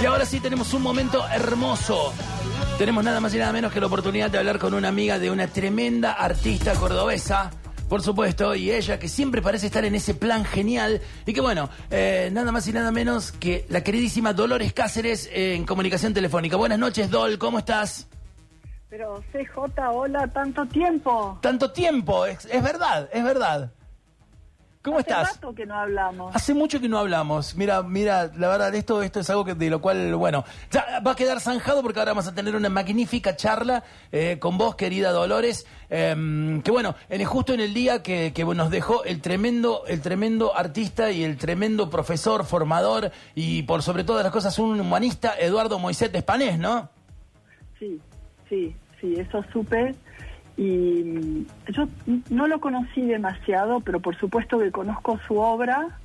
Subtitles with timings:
[0.00, 2.12] Y ahora sí tenemos un momento hermoso.
[2.76, 5.30] Tenemos nada más y nada menos que la oportunidad de hablar con una amiga de
[5.30, 7.50] una tremenda artista cordobesa.
[7.88, 11.00] Por supuesto, y ella que siempre parece estar en ese plan genial.
[11.24, 15.54] Y que bueno, eh, nada más y nada menos que la queridísima Dolores Cáceres eh,
[15.54, 16.56] en comunicación telefónica.
[16.56, 18.06] Buenas noches, Dol, ¿cómo estás?
[18.90, 21.38] Pero CJ, hola, tanto tiempo.
[21.40, 23.72] Tanto tiempo, es, es verdad, es verdad.
[24.86, 25.34] ¿Cómo Hace estás?
[25.34, 26.36] rato que no hablamos.
[26.36, 27.56] Hace mucho que no hablamos.
[27.56, 31.10] Mira, mira, la verdad, esto, esto es algo que, de lo cual, bueno, ya va
[31.10, 35.10] a quedar zanjado porque ahora vamos a tener una magnífica charla eh, con vos, querida
[35.10, 35.66] Dolores.
[35.90, 40.00] em, que bueno, en, justo en el día que, que nos dejó el tremendo, el
[40.02, 45.34] tremendo artista y el tremendo profesor, formador y por sobre todas las cosas un humanista,
[45.36, 46.88] Eduardo Moisés de Espanés, ¿no?
[47.80, 48.00] Sí,
[48.48, 49.96] sí, sí, eso supe.
[50.56, 51.86] Y mm, yo
[52.30, 55.98] no lo conocí demasiado, pero por supuesto que conozco su obra.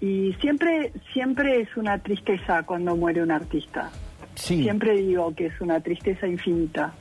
[0.00, 3.90] Y siempre, siempre es una tristeza cuando muere un artista.
[4.34, 4.62] Sí.
[4.62, 6.92] Siempre digo que es una tristeza infinita.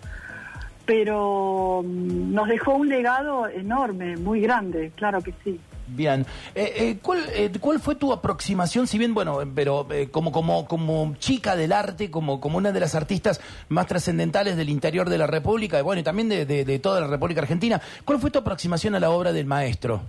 [0.85, 5.59] Pero mm, nos dejó un legado enorme, muy grande, claro que sí.
[5.87, 6.25] Bien.
[6.55, 10.67] Eh, eh, ¿cuál, eh, ¿Cuál fue tu aproximación, si bien, bueno, pero eh, como, como,
[10.67, 15.17] como chica del arte, como, como una de las artistas más trascendentales del interior de
[15.19, 18.31] la República, y bueno, y también de, de- de toda la República Argentina, ¿cuál fue
[18.31, 20.01] tu aproximación a la obra del maestro?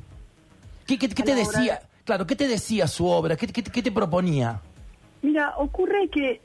[0.86, 1.74] ¿Qué, qué- qué te obra decía?
[1.74, 3.36] de- Claro, ¿qué te decía su obra?
[3.36, 4.60] ¿Qué, qué, qué te proponía?
[5.22, 6.40] Mira, ocurre que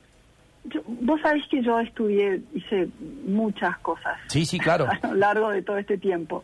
[0.66, 2.89] yo- vos sabés que yo estudié, hice
[3.25, 4.88] muchas cosas Sí, sí, claro.
[5.01, 6.43] a lo largo de todo este tiempo.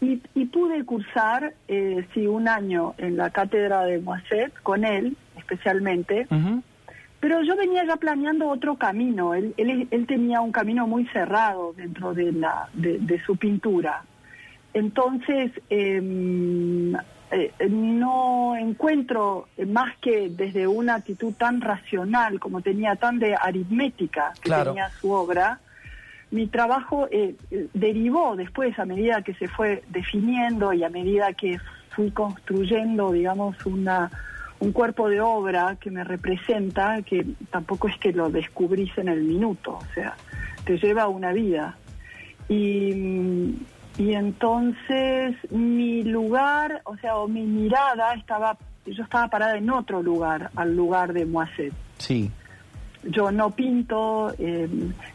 [0.00, 5.16] Y, y pude cursar, eh, sí, un año en la cátedra de Moisset, con él
[5.36, 6.26] especialmente,
[7.20, 9.34] pero yo venía ya planeando otro camino.
[9.34, 14.04] Él, él, él tenía un camino muy cerrado dentro de, la, de, de su pintura.
[14.74, 16.94] Entonces, em,
[17.30, 24.32] eh, no encuentro más que desde una actitud tan racional como tenía, tan de aritmética
[24.34, 24.70] que Claro.
[24.72, 25.58] tenía su obra,
[26.30, 27.36] mi trabajo eh,
[27.72, 31.58] derivó después a medida que se fue definiendo y a medida que
[31.90, 34.10] fui construyendo, digamos, una
[34.60, 39.22] un cuerpo de obra que me representa, que tampoco es que lo descubrís en el
[39.22, 40.16] minuto, o sea,
[40.64, 41.76] te lleva una vida.
[42.48, 43.54] Y,
[43.98, 48.56] y entonces mi lugar, o sea, o mi mirada estaba,
[48.86, 52.30] yo estaba parada en otro lugar, al lugar de Moisset Sí.
[53.04, 54.68] Yo no pinto, eh,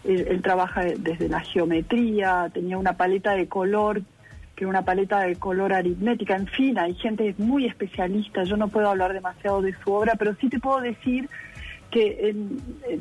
[0.03, 4.01] él, trabaja desde la geometría, tenía una paleta de color,
[4.55, 8.89] que una paleta de color aritmética, en fin, hay gente muy especialista, yo no puedo
[8.89, 11.27] hablar demasiado de su obra, pero sí te puedo decir
[11.89, 12.35] que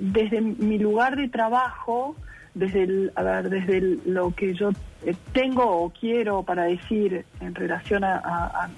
[0.00, 2.16] desde mi lugar de trabajo,
[2.54, 3.12] desde el-
[3.48, 4.71] desde lo que yo
[5.04, 8.69] eh, tengo o quiero para decir en relación a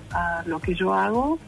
[0.47, 1.39] lo que yo hago,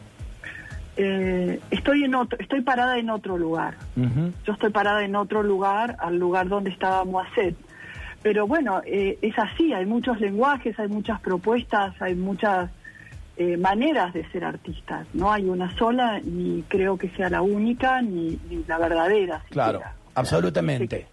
[0.97, 3.75] eh, estoy en otro, estoy parada en otro lugar.
[3.95, 7.55] Yo estoy parada en otro lugar, al lugar donde estaba Moisset.
[8.23, 12.71] Pero bueno, eh, es así, hay muchos lenguajes, hay muchas propuestas, hay muchas
[13.37, 15.07] eh, maneras de ser artistas.
[15.13, 19.43] No hay una sola, ni creo que sea la única, ni, ni la verdadera.
[19.51, 19.81] Claro,
[20.15, 21.05] absolutamente.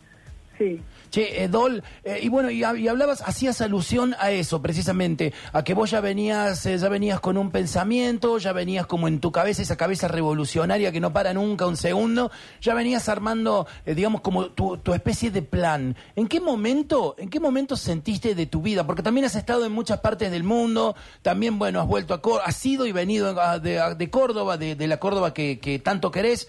[0.57, 0.81] Sí.
[1.15, 5.33] Che, eh, Dol, eh, y bueno, y, hab- y hablabas, hacías alusión a eso, precisamente,
[5.53, 9.21] a que vos ya venías, eh, ya venías con un pensamiento, ya venías como en
[9.21, 14.23] tu cabeza, esa cabeza revolucionaria que no para nunca un segundo, ya venías armando, digamos,
[14.23, 15.95] como tu, especie de plan.
[16.17, 18.85] ¿En qué momento, en qué momento sentiste de tu vida?
[18.85, 22.43] Porque también has estado en muchas partes del mundo, también, bueno, has vuelto a Córdoba,
[22.47, 26.49] has ido y venido de, Córdoba, de, la Córdoba que, tanto querés,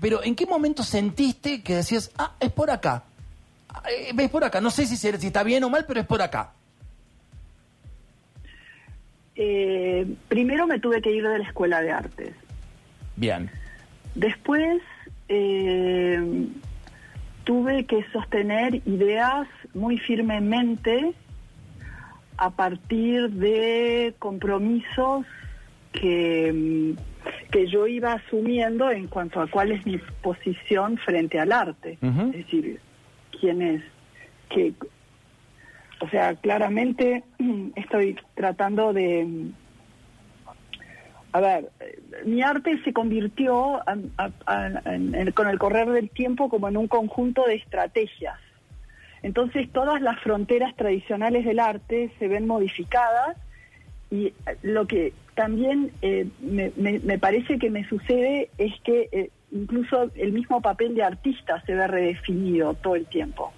[0.00, 3.02] pero ¿en qué momento sentiste que decías, ah, es por acá?
[3.90, 6.06] Eh, ves por acá, no sé si, se- si está bien o mal, pero es
[6.06, 6.52] por acá.
[9.34, 12.32] Eh, primero me tuve que ir de la escuela de artes.
[13.16, 13.50] Bien.
[14.14, 14.80] Después
[15.28, 16.46] eh,
[17.44, 21.12] tuve que sostener ideas muy firmemente
[22.38, 25.26] a partir de compromisos
[25.92, 26.52] que,
[26.94, 31.98] mm, que yo iba asumiendo en cuanto a cuál es mi posición frente al arte.
[32.00, 32.80] Es decir,
[33.40, 33.82] quién es,
[34.48, 34.72] que,
[36.00, 37.24] o sea, claramente
[37.76, 39.52] estoy tratando de
[41.36, 41.70] a ver,
[42.24, 43.82] mi arte se convirtió
[45.34, 48.40] con el correr del tiempo como en un conjunto de estrategias.
[49.22, 53.36] Entonces todas las fronteras tradicionales del arte se ven modificadas
[54.10, 60.32] y lo que también eh, me parece que me sucede es que eh, incluso el
[60.32, 63.52] mismo papel de artista se ve redefinido todo el tiempo.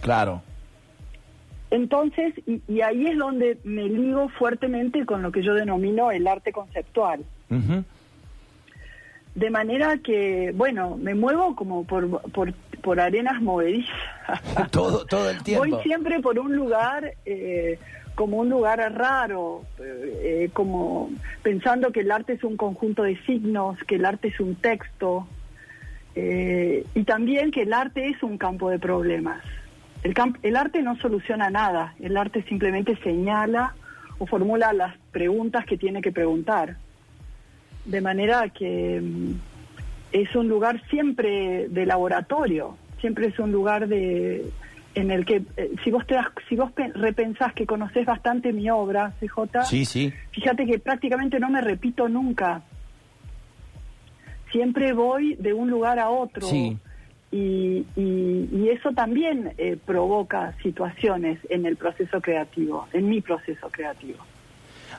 [0.00, 0.42] Claro.
[1.70, 6.26] Entonces, y, y ahí es donde me ligo fuertemente con lo que yo denomino el
[6.26, 7.24] arte conceptual.
[9.34, 12.52] De manera que, bueno, me muevo como por, por,
[12.82, 13.94] por arenas movedizas.
[14.70, 15.64] todo, todo el tiempo.
[15.66, 17.78] Voy siempre por un lugar, eh,
[18.20, 21.10] como un lugar raro, eh, como
[21.42, 25.26] pensando que el arte es un conjunto de signos, que el arte es un texto,
[26.14, 29.42] eh, y también que el arte es un campo de problemas.
[30.02, 33.74] El, arte no soluciona nada, el arte simplemente señala
[34.18, 36.76] o formula las preguntas que tiene que preguntar.
[37.86, 39.32] De manera que mm,
[40.12, 44.44] es un lugar siempre de laboratorio, siempre es un lugar de
[44.94, 46.16] en el que eh, si vos te
[46.48, 50.12] si vos repensás que conoces bastante mi obra, CJ, sí, sí.
[50.32, 52.62] fíjate que prácticamente no me repito nunca.
[54.50, 56.46] Siempre voy de un lugar a otro.
[56.46, 56.76] Sí.
[57.32, 64.18] Y, y, eso también eh, provoca situaciones en el proceso creativo, en mi proceso creativo.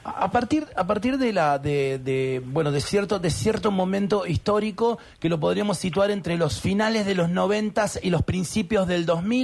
[0.03, 5.29] A partir, a partir de la de, bueno de cierto de cierto momento histórico que
[5.29, 9.41] lo podríamos situar entre los finales de los noventas y los principios del 2000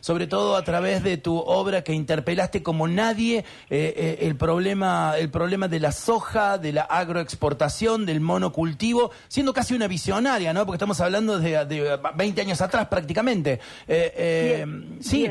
[0.00, 5.14] sobre todo a través de tu obra que interpelaste como nadie eh, eh, el problema
[5.18, 10.64] el problema de la soja, de la agroexportación, del monocultivo, siendo casi una visionaria, ¿no?
[10.66, 13.60] Porque estamos hablando de, de 20 años atrás prácticamente.
[13.86, 14.66] Eh,
[15.00, 15.30] sí,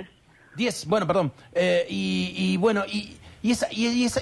[0.56, 1.32] 10, bueno, perdón.
[1.90, 3.18] y, bueno, y,
[3.48, 4.22] y esa, y, esa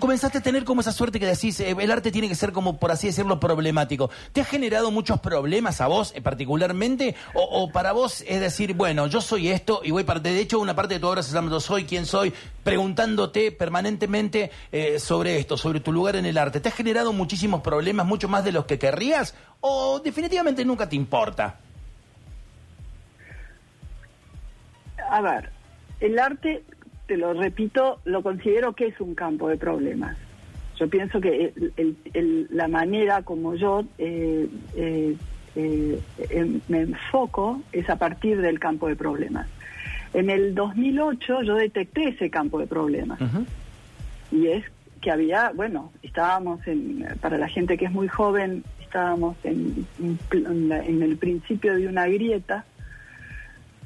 [0.00, 2.78] comenzaste a tener como esa suerte que decís, eh, el arte tiene que ser como,
[2.78, 4.08] por así decirlo, problemático.
[4.32, 7.14] ¿Te ha generado muchos problemas a vos eh, particularmente?
[7.34, 10.74] O, para vos es decir, bueno, yo soy esto y voy parte, de hecho una
[10.74, 12.32] parte de tu obra se llama Yo soy quien soy,
[12.64, 16.60] preguntándote permanentemente eh, sobre esto, sobre tu lugar en el arte.
[16.60, 19.34] ¿Te ha generado muchísimos problemas, mucho más de los que querrías?
[19.60, 21.60] ¿O definitivamente nunca te importa?
[25.10, 25.50] A ver,
[26.00, 26.64] el arte
[27.08, 30.16] te lo repito, lo considero que es un campo de problemas.
[30.78, 31.52] Yo pienso que
[32.50, 34.46] la manera como yo eh,
[34.76, 35.16] eh,
[35.56, 36.00] eh,
[36.30, 39.48] em, me enfoco es a partir del campo de problemas.
[40.12, 43.18] En el 2008 yo detecté ese campo de problemas.
[44.30, 44.64] Y es
[45.00, 49.86] que había, bueno, estábamos en, para la gente que es muy joven, estábamos en,
[50.40, 52.66] en el principio de una grieta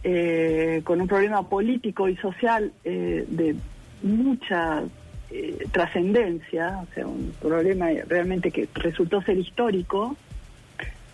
[0.04, 3.54] eh, con un problema político y social eh, de
[4.02, 4.82] mucha
[5.30, 10.16] eh, trascendencia, o sea, un problema realmente que resultó ser histórico.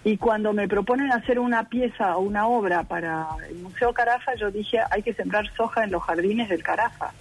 [0.05, 4.51] Y cuando me proponen hacer una pieza o una obra para el Museo Carafa, yo
[4.51, 7.13] dije, hay que sembrar soja en los jardines del Carafa.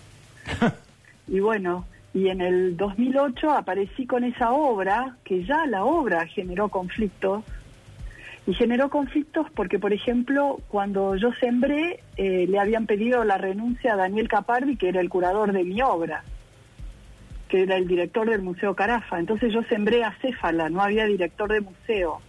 [1.27, 6.69] y bueno, y en el 2008 aparecí con esa obra, que ya la obra generó
[6.69, 7.43] conflictos,
[8.47, 13.93] y generó conflictos porque, por ejemplo, cuando yo sembré, eh, le habían pedido la renuncia
[13.93, 16.23] a Daniel Capardi, que era el curador de mi obra,
[17.49, 19.19] que era el director del Museo Carafa.
[19.19, 22.21] Entonces yo sembré a Céfala, no había director de museo.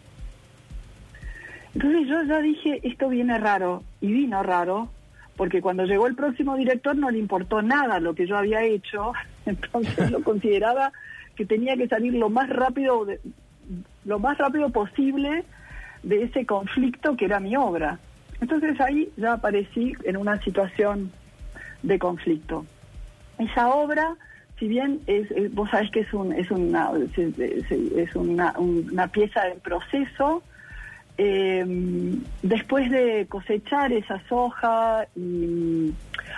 [1.72, 4.90] Entonces yo ya dije, esto viene raro, y vino raro,
[5.36, 9.12] porque cuando llegó el próximo director no le importó nada lo que yo había hecho,
[9.46, 10.90] entonces lo consideraba
[11.36, 13.06] que tenía que salir lo más rápido,
[14.04, 15.44] lo más rápido posible
[16.02, 17.98] de ese conflicto que era mi obra.
[18.40, 21.10] Entonces ahí ya aparecí en una situación
[21.82, 22.64] de conflicto.
[23.38, 24.16] Esa obra,
[24.58, 30.42] si bien es, vos sabés que es, un, es, una, es, una, pieza del proceso,
[31.16, 35.06] em, después de cosechar esa soja,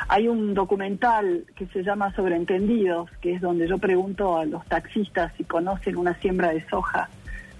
[0.08, 5.32] hay un documental que se llama Sobreentendidos, que es donde yo pregunto a los taxistas
[5.36, 7.08] si conocen una siembra de soja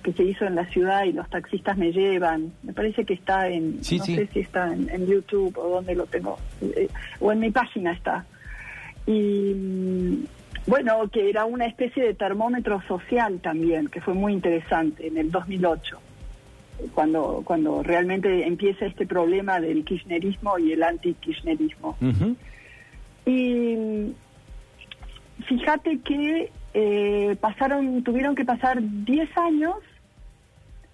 [0.03, 2.53] que se hizo en la ciudad y los taxistas me llevan.
[2.63, 6.39] Me parece que está en, no sé si está en, YouTube o donde lo tengo,
[6.63, 6.89] eh,
[7.21, 8.25] o en mi página está.
[9.07, 10.25] Y mm,
[10.67, 15.31] bueno, que era una especie de termómetro social también, que fue muy interesante en el
[15.31, 15.99] 2008,
[16.95, 21.97] cuando, cuando realmente empieza este problema del kirchnerismo y el anti-kirchnerismo.
[23.27, 24.15] Y mm,
[25.47, 29.75] fíjate que eh, pasaron, tuvieron que pasar 10 años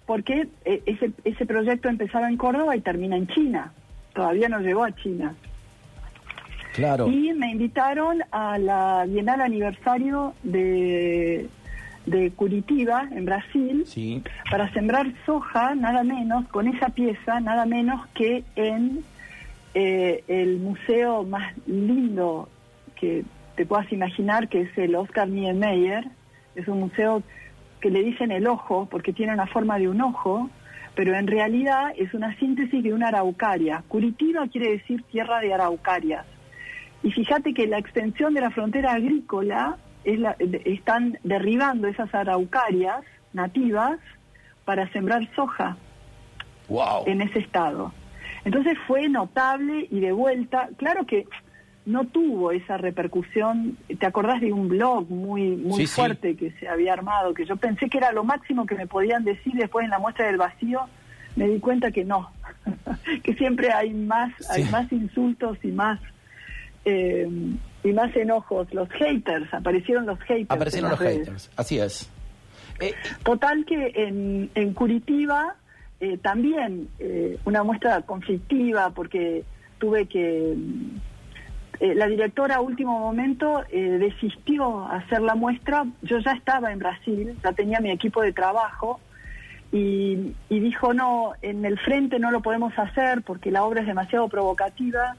[0.07, 3.73] porque eh, ese, ese proyecto empezaba en Córdoba y termina en China.
[4.13, 5.35] Todavía no llegó a China.
[6.73, 7.07] Claro.
[7.07, 11.49] Y me invitaron a la Bienal Aniversario de,
[12.05, 13.83] de Curitiba, en Brasil,
[14.49, 19.03] para sembrar soja, nada menos, con esa pieza, nada menos que en
[19.73, 22.47] eh, el museo más lindo
[22.95, 26.05] que te puedas imaginar, que es el Oscar Niemeyer.
[26.55, 27.23] Es un museo
[27.81, 30.49] que le dicen el ojo porque tiene una forma de un ojo,
[30.95, 33.83] pero en realidad es una síntesis de una araucaria.
[33.87, 36.25] Curitiba quiere decir tierra de araucarias.
[37.03, 43.03] Y fíjate que la extensión de la frontera agrícola es la, están derribando esas araucarias
[43.33, 43.99] nativas
[44.65, 45.77] para sembrar soja
[46.69, 47.03] Wow.
[47.05, 47.93] en ese estado.
[48.43, 51.25] Entonces fue notable y de vuelta, claro que
[51.87, 53.77] no tuvo esa repercusión.
[53.99, 55.95] ¿Te acordás de un blog muy muy Sí, sí.
[55.95, 57.33] fuerte que se había armado?
[57.33, 60.27] Que yo pensé que era lo máximo que me podían decir después en la muestra
[60.27, 60.81] del vacío.
[61.37, 62.29] Me di cuenta que no,
[63.23, 65.99] que siempre hay más, hay más insultos y más
[66.83, 67.27] eh,
[67.83, 68.73] y más enojos.
[68.73, 70.51] Los haters, aparecieron los haters.
[70.51, 71.19] Aparecieron los redes.
[71.19, 71.51] haters.
[71.55, 72.09] Así es.
[72.79, 75.55] Eh, Total que en, en Curitiba
[75.99, 76.89] eh, también
[77.45, 79.43] una muestra conflictiva porque
[79.79, 80.55] tuve que...
[81.79, 85.85] eh, la directora a último momento eh, desistió a hacer la muestra.
[86.01, 88.99] Yo ya estaba en Brasil, ya tenía mi equipo de trabajo
[89.71, 94.27] y, dijo, no, en el frente no lo podemos hacer porque la obra es demasiado
[94.27, 95.15] provocativa.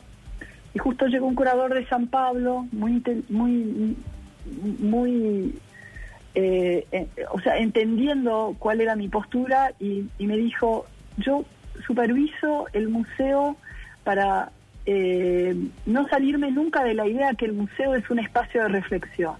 [0.74, 3.96] Y justo llegó un curador de San Pablo, muy, muy,
[4.80, 5.54] muy
[6.34, 10.86] eh, o sea, entendiendo cuál era mi postura y me dijo,
[11.18, 11.44] yo
[11.86, 13.56] superviso el museo
[14.02, 14.50] para
[14.90, 15.54] eh,
[15.84, 19.34] no salirme nunca de la idea que el museo es un espacio de reflexión.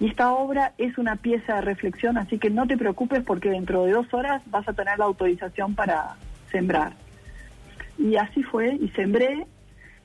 [0.00, 3.84] Y esta obra es una pieza de reflexión, así que no te preocupes porque dentro
[3.84, 6.16] de dos horas vas a tener la autorización para
[6.50, 6.94] sembrar.
[7.96, 9.46] Y así fue, y sembré,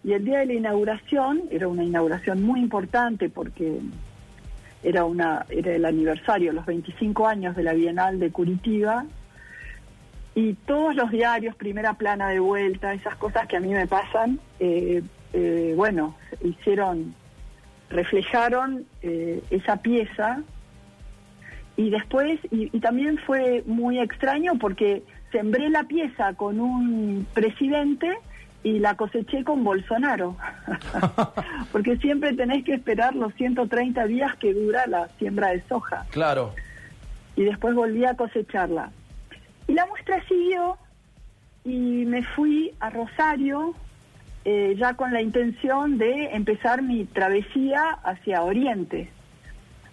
[0.03, 3.79] y el día de la inauguración, era una inauguración muy importante porque
[4.83, 9.05] era una era el aniversario, los 25 años de la Bienal de Curitiba,
[10.35, 14.39] y todos los diarios, primera plana de vuelta, esas cosas que a mí me pasan,
[14.59, 17.13] eh, eh, bueno, hicieron,
[17.89, 20.41] reflejaron eh, esa pieza,
[21.75, 28.15] y después, y, y también fue muy extraño porque sembré la pieza con un presidente
[28.63, 30.37] y la coseché con Bolsonaro.
[31.71, 36.05] porque siempre tenés que esperar los 130 días que dura la siembra de soja.
[36.11, 36.53] claro.
[37.35, 38.91] Y después volví a cosecharla.
[39.73, 40.77] Y la muestra siguió
[41.65, 43.73] y me fui a Rosario
[44.45, 49.09] eh, ya con la intención de empezar mi travesía hacia Oriente.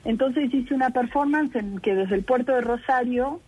[0.04, 3.40] Entonces hice una performance en que desde el puerto de Rosario,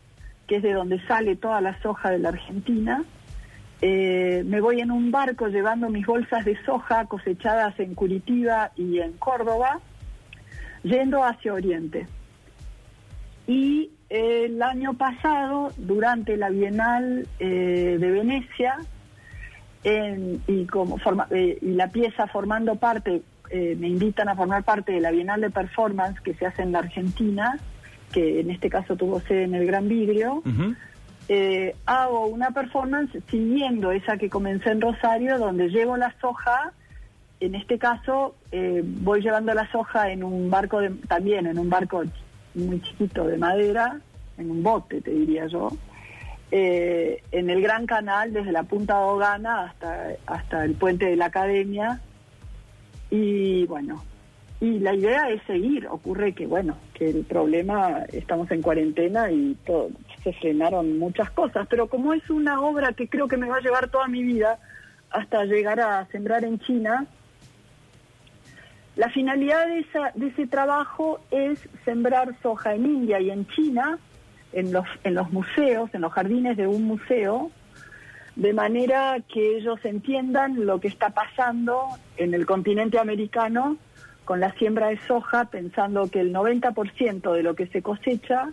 [0.46, 3.04] que es de donde sale toda la soja de la Argentina,
[3.82, 9.00] eh, me voy en un barco llevando mis bolsas de soja cosechadas en Curitiba y
[9.00, 9.80] en Córdoba,
[10.82, 12.06] yendo hacia Oriente.
[13.46, 18.76] Y el año pasado, durante la Bienal eh, de Venecia,
[19.84, 24.64] en- y, como forma- eh, y la pieza formando parte, eh, me invitan a formar
[24.64, 27.58] parte de la Bienal de Performance que se hace en la Argentina,
[28.12, 30.42] que en este caso tuvo sede en el Gran Vidrio.
[31.86, 36.72] Hago una performance siguiendo esa que comencé en Rosario, donde llevo la soja.
[37.40, 41.70] En este caso, eh, voy llevando la soja en un barco, de, también en un
[41.70, 42.02] barco
[42.54, 44.00] muy chiquito de madera,
[44.38, 45.70] en un bote, te diría yo,
[46.50, 51.26] eh, en el Gran Canal, desde la Punta Dogana hasta, hasta el puente de la
[51.26, 52.00] Academia.
[53.10, 54.02] Y bueno,
[54.60, 55.86] y la idea es seguir.
[55.88, 59.90] Ocurre que, bueno, que el problema, estamos en cuarentena y todo,
[60.22, 63.60] se frenaron muchas cosas, pero como es una obra que creo que me va a
[63.60, 64.58] llevar toda mi vida
[65.10, 67.06] hasta llegar a sembrar en China,
[68.96, 73.98] la finalidad de, esa, de ese trabajo es sembrar soja en India y en China,
[74.52, 77.50] en los, en los museos, en los jardines de un museo,
[78.36, 83.76] de manera que ellos entiendan lo que está pasando en el continente americano
[84.24, 88.50] con la siembra de soja, pensando que el 90% de lo que se cosecha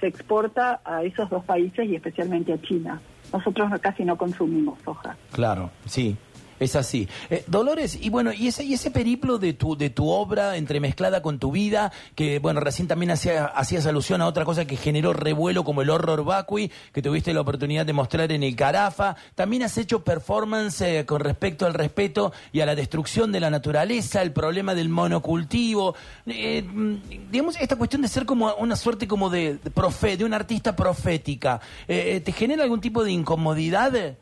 [0.00, 3.00] se exporta a esos dos países y especialmente a China.
[3.32, 5.16] Nosotros no- casi no consumimos soja.
[5.32, 6.16] Claro, sí.
[6.62, 7.08] Es así.
[7.28, 11.20] Eh, Dolores, y bueno, y ese, y ese periplo de tu, de tu obra entremezclada
[11.20, 15.12] con tu vida, que bueno, recién también hacía, hacías alusión a otra cosa que generó
[15.12, 19.16] revuelo como el horror vacui, que tuviste la oportunidad de mostrar en el Carafa.
[19.34, 23.50] También has hecho performance eh, con respecto al respeto y a la destrucción de la
[23.50, 25.96] naturaleza, el problema del monocultivo.
[26.26, 30.24] Eh, mm, digamos, esta cuestión de ser como una suerte como de, de profe, de
[30.24, 31.60] una artista profética.
[31.88, 34.14] Eh, ¿Te genera algún tipo de incomodidad?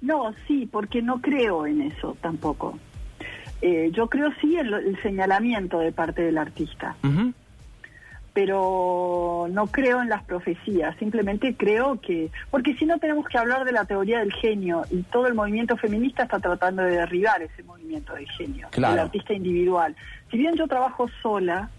[0.00, 2.78] No, sí, porque no creo en eso tampoco.
[3.62, 6.94] Eh, yo creo sí en lo- el señalamiento de parte del artista,
[8.34, 13.64] pero no creo en las profecías, simplemente creo que, porque si no tenemos que hablar
[13.64, 17.62] de la teoría del genio y todo el movimiento feminista está tratando de derribar ese
[17.62, 18.92] movimiento del genio, Claro.
[18.94, 19.96] del artista individual.
[20.30, 21.70] Si bien yo trabajo sola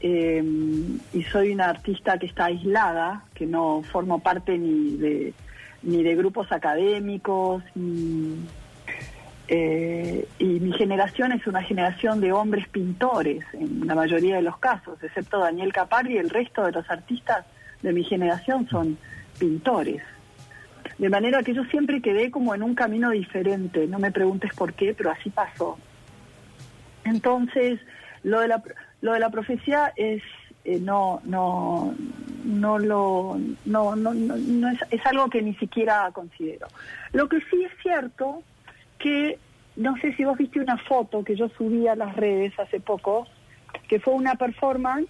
[0.00, 0.40] eh,
[1.12, 5.34] y soy una artista que está aislada, que no formo parte ni de
[5.82, 7.62] ni de grupos académicos,
[9.48, 14.58] eh, y mi generación es una generación de hombres pintores, en la mayoría de los
[14.58, 17.46] casos, excepto Daniel Capardi, el resto de los artistas
[17.82, 18.98] de mi generación son
[19.38, 20.02] pintores.
[20.98, 24.74] De manera que yo siempre quedé como en un camino diferente, no me preguntes por
[24.74, 25.78] qué, pero así pasó.
[27.04, 27.80] Entonces,
[28.24, 28.62] lo de la,
[29.00, 30.22] lo de la profecía es
[30.64, 31.94] eh, no no
[32.48, 36.66] no lo no, no, no, es, es, algo que ni siquiera considero.
[37.12, 38.42] Lo que sí es cierto
[38.98, 39.38] que
[39.76, 43.26] no sé si vos viste una foto que yo subí a las redes hace poco,
[43.86, 45.08] que fue una performance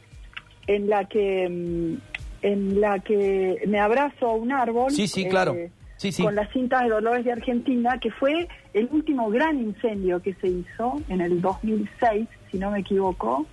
[0.66, 1.97] en la que mm,
[2.42, 4.90] en la que me abrazo a un árbol.
[4.90, 5.54] Sí, sí, claro.
[5.54, 6.23] Eh, sí, sí.
[6.23, 10.49] Con las cintas de Dolores de Argentina, que fue el último gran incendio que se
[10.49, 13.47] hizo en el 2006, si no me equivoco.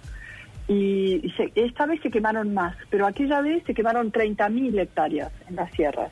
[0.67, 5.55] Y, se, esta vez se quemaron más, pero aquella vez se quemaron 30.000 hectáreas en
[5.55, 6.11] las sierras.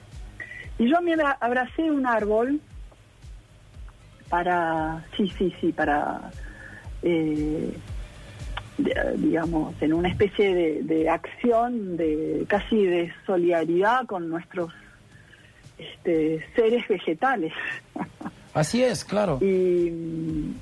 [0.77, 2.59] Y yo me abracé un árbol
[4.29, 6.31] para, sí, sí, sí, para,
[7.01, 7.75] eh,
[9.17, 14.71] digamos, en una especie de, de, acción, de casi de solidaridad con nuestros
[15.77, 17.53] este, seres vegetales.
[18.53, 19.39] Así es, claro.
[19.41, 20.53] Y,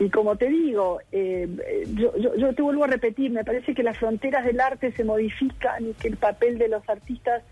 [0.00, 1.46] y como te digo, eh,
[1.94, 5.92] yo, te vuelvo a repetir, me parece que las fronteras del arte se modifican y
[5.92, 7.42] que el papel de los artistas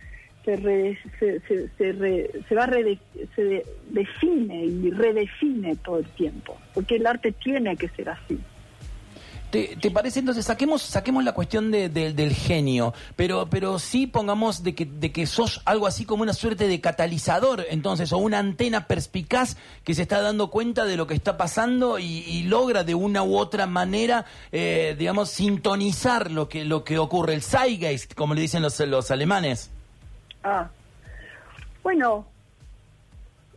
[0.47, 2.99] se, re, se, re, se va rede,
[3.37, 8.38] se define y redefine todo el tiempo, porque el arte tiene que ser así.
[9.50, 10.45] ¿Te, ¿Te, parece entonces?
[10.45, 15.11] Saquemos, saquemos la cuestión de, de, del genio, pero, pero sí pongamos de que, de
[15.11, 19.95] que sos algo así como una suerte de catalizador, entonces, o una antena perspicaz que
[19.95, 23.38] se está dando cuenta de lo que está pasando y, y logra de una u
[23.38, 28.61] otra manera, eh, digamos, sintonizar lo que, lo que ocurre, el Zeitgeist, como le dicen
[28.61, 29.71] los, los alemanes.
[30.45, 30.69] Ah,
[31.83, 32.26] bueno,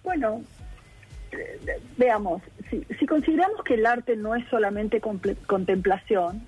[0.03, 0.41] bueno,
[1.97, 4.99] veamos, si, si, consideramos que el arte no es solamente
[5.45, 6.41] contemplación,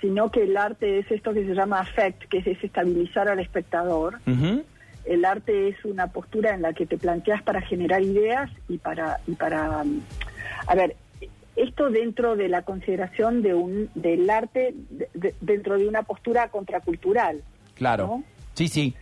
[0.00, 4.20] sino que el arte es esto que se llama affect, que es estabilizar al espectador,
[4.26, 4.64] uh -huh.
[5.06, 9.20] el arte es una postura en la que te planteas para generar ideas y para,
[9.26, 9.82] y para
[10.66, 10.94] a ver,
[11.56, 16.48] esto dentro de la consideración de un del arte de, de, dentro de una postura
[16.48, 17.42] contracultural.
[17.74, 18.06] Claro.
[18.06, 18.24] ¿no?
[18.54, 18.94] Sí, sí.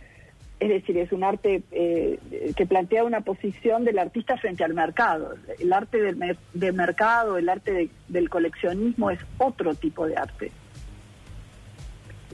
[0.59, 2.19] Es decir, es un arte eh,
[2.55, 5.35] que plantea una posición del artista frente al mercado.
[5.59, 10.15] El arte del, mer del mercado, el arte de, del coleccionismo es otro tipo de
[10.15, 10.51] arte.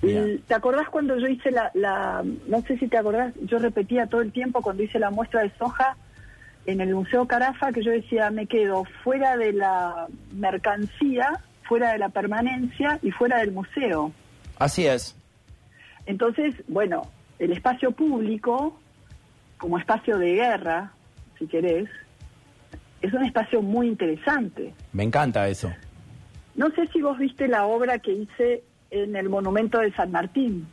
[0.04, 4.08] Y, ¿Te acordás cuando yo hice la, la, no sé si te acordás, yo repetía
[4.08, 5.96] todo el tiempo cuando hice la muestra de soja
[6.66, 12.00] en el Museo Carafa que yo decía, me quedo fuera de la mercancía, fuera de
[12.00, 14.12] la permanencia y fuera del museo.
[14.60, 15.16] Así es.
[16.06, 17.08] Entonces, bueno,
[17.41, 18.77] el espacio público,
[19.58, 20.91] como espacio de guerra,
[21.39, 21.89] si querés,
[23.01, 24.75] es un espacio muy interesante.
[24.93, 25.73] Me encanta eso.
[26.54, 30.67] No sé si vos viste la obra que hice en el monumento de San Martín.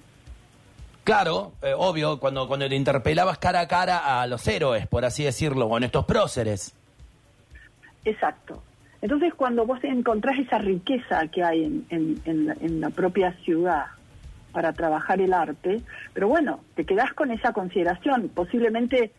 [1.05, 5.25] Claro, eh, obvio, cuando, cuando te interpelabas cara a cara a los héroes, por así
[5.25, 6.75] decirlo, o a nuestros próceres.
[8.05, 8.63] Exacto.
[9.01, 13.33] Entonces, cuando vos encontrás esa riqueza que hay en, en, en, la, en la propia
[13.45, 13.87] ciudad,
[14.59, 18.29] para trabajar el arte, pero bueno, te quedás con esa consideración.
[18.35, 19.13] Posiblemente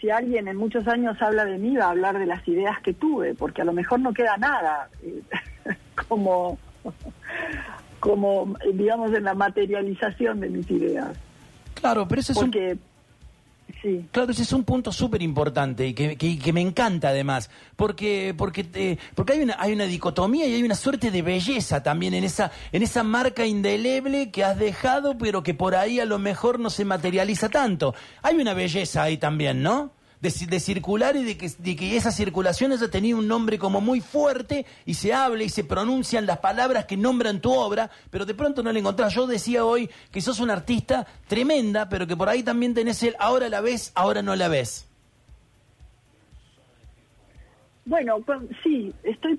[0.00, 2.94] si alguien en muchos años habla de mí, va a hablar de las ideas que
[2.94, 5.20] tuve, porque a lo mejor no queda nada eh,
[6.08, 6.58] como,
[7.98, 11.18] como, digamos, en la materialización de mis ideas.
[11.74, 12.80] Claro, pero eso es porque, un...
[14.12, 18.98] Claro, ese es un punto súper importante y que, que, me encanta además, porque porque
[19.14, 22.50] porque hay una hay una dicotomía y hay una suerte de belleza también en esa
[22.72, 26.70] en esa marca indeleble que has dejado, pero que por ahí a lo mejor no
[26.70, 27.94] se materializa tanto.
[28.22, 29.92] Hay una belleza ahí también, ¿no?
[30.20, 33.82] De, de, circular y de que, de que esa circulación haya tenido un nombre como
[33.82, 38.24] muy fuerte y se habla y se pronuncian las palabras que nombran tu obra, pero
[38.24, 39.14] de pronto no la encontrás.
[39.14, 43.14] Yo decía hoy que sos una artista tremenda, pero que por ahí también tenés el
[43.18, 44.86] ahora la ves, ahora no la ves.
[47.86, 48.16] Bueno,
[48.62, 49.38] sí, estoy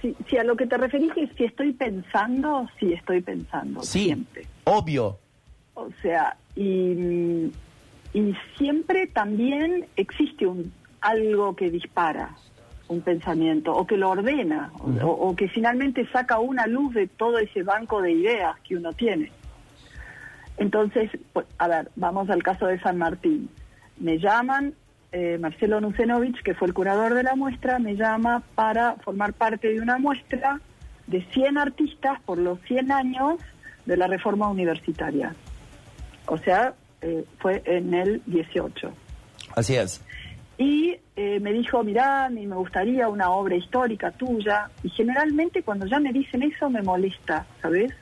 [0.00, 4.04] si, si, a lo que te referís es si estoy pensando, sí estoy pensando sí,
[4.04, 4.46] siempre.
[4.64, 5.18] Obvio.
[5.74, 7.52] O sea, y
[8.12, 12.30] y siempre también existe un algo que dispara
[12.88, 17.62] un pensamiento o que lo ordena o, que finalmente saca una luz de todo ese
[17.62, 19.30] banco de ideas que uno tiene.
[20.56, 23.50] Entonces, pues, a ver, vamos al caso de San Martín.
[23.98, 24.74] Me llaman,
[25.12, 29.68] eh, Marcelo Nucenovich, que fue el curador de la muestra, me llama para formar parte
[29.68, 30.60] de una muestra
[31.06, 33.38] de 100 artistas por los 100 años
[33.86, 35.34] de la reforma universitaria.
[36.26, 38.92] O sea, eh, fue en el 18.
[39.54, 40.02] Así es.
[40.58, 44.68] Y eh, me dijo, mirá, me gustaría una obra histórica tuya.
[44.82, 47.92] Y generalmente cuando ya me dicen eso me molesta, ¿sabes?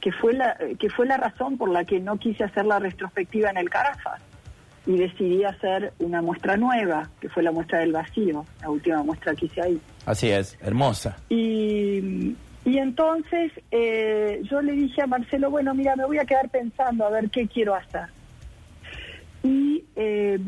[0.00, 3.50] Que fue la, que fue la razón por la que no quise hacer la retrospectiva
[3.50, 4.20] en el Carafas.
[4.86, 9.34] y decidí hacer una muestra nueva, que fue la muestra del vacío, la última muestra
[9.34, 9.80] que hice ahí.
[10.06, 11.16] Así es, hermosa.
[11.28, 16.48] Y, y entonces eh, yo le dije a Marcelo, bueno, mira, me voy a quedar
[16.48, 18.06] pensando a ver qué quiero hacer.
[19.42, 20.38] Y eh,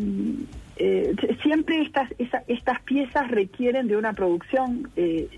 [0.77, 2.09] eh, siempre estas,
[2.47, 5.29] estas piezas requieren de una producción eh,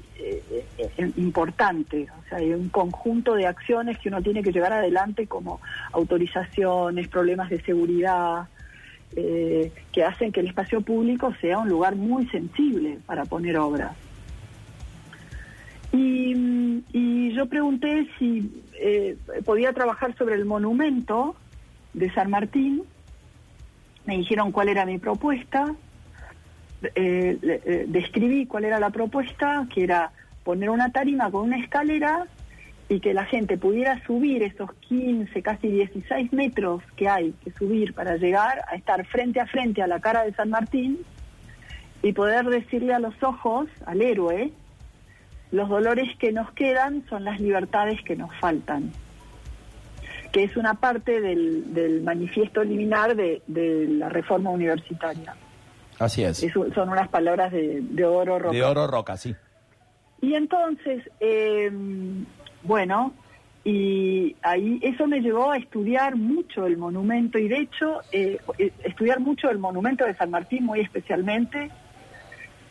[1.17, 5.61] importante, o sea, hay un conjunto de acciones que uno tiene que llevar adelante como
[5.93, 8.49] autorizaciones, problemas de seguridad,
[9.15, 13.95] que hacen que el espacio público sea un lugar muy sensible para poner obras.
[15.93, 18.51] Y, y yo pregunté si
[19.45, 21.35] podía trabajar sobre el monumento
[21.93, 22.85] de San Martín,
[24.07, 25.75] me dijeron cuál era mi propuesta,
[26.83, 30.11] eh, eh, describí cuál era la propuesta, que era
[30.43, 32.27] poner una tarima con una escalera
[32.89, 37.95] y que la gente pudiera subir esos 15, casi 16 metros que hay que subir
[37.95, 40.99] para llegar a estar frente a frente a la cara de San Martín
[42.03, 44.51] y poder decirle a los ojos, al héroe,
[45.53, 48.91] los dolores que nos quedan son las libertades que nos faltan
[50.33, 55.37] que es una parte del, manifiesto liminar de, la reforma universitaria.
[55.99, 56.45] Así es.
[56.75, 58.57] son unas palabras de, oro roca.
[58.57, 59.37] De oro roca, sí.
[60.23, 62.25] Y entonces, em,
[62.63, 63.13] bueno,
[63.65, 68.73] y ahí eso me llevó a estudiar mucho el monumento y de hecho eh, eh,
[68.83, 71.71] estudiar mucho el monumento de San Martín muy especialmente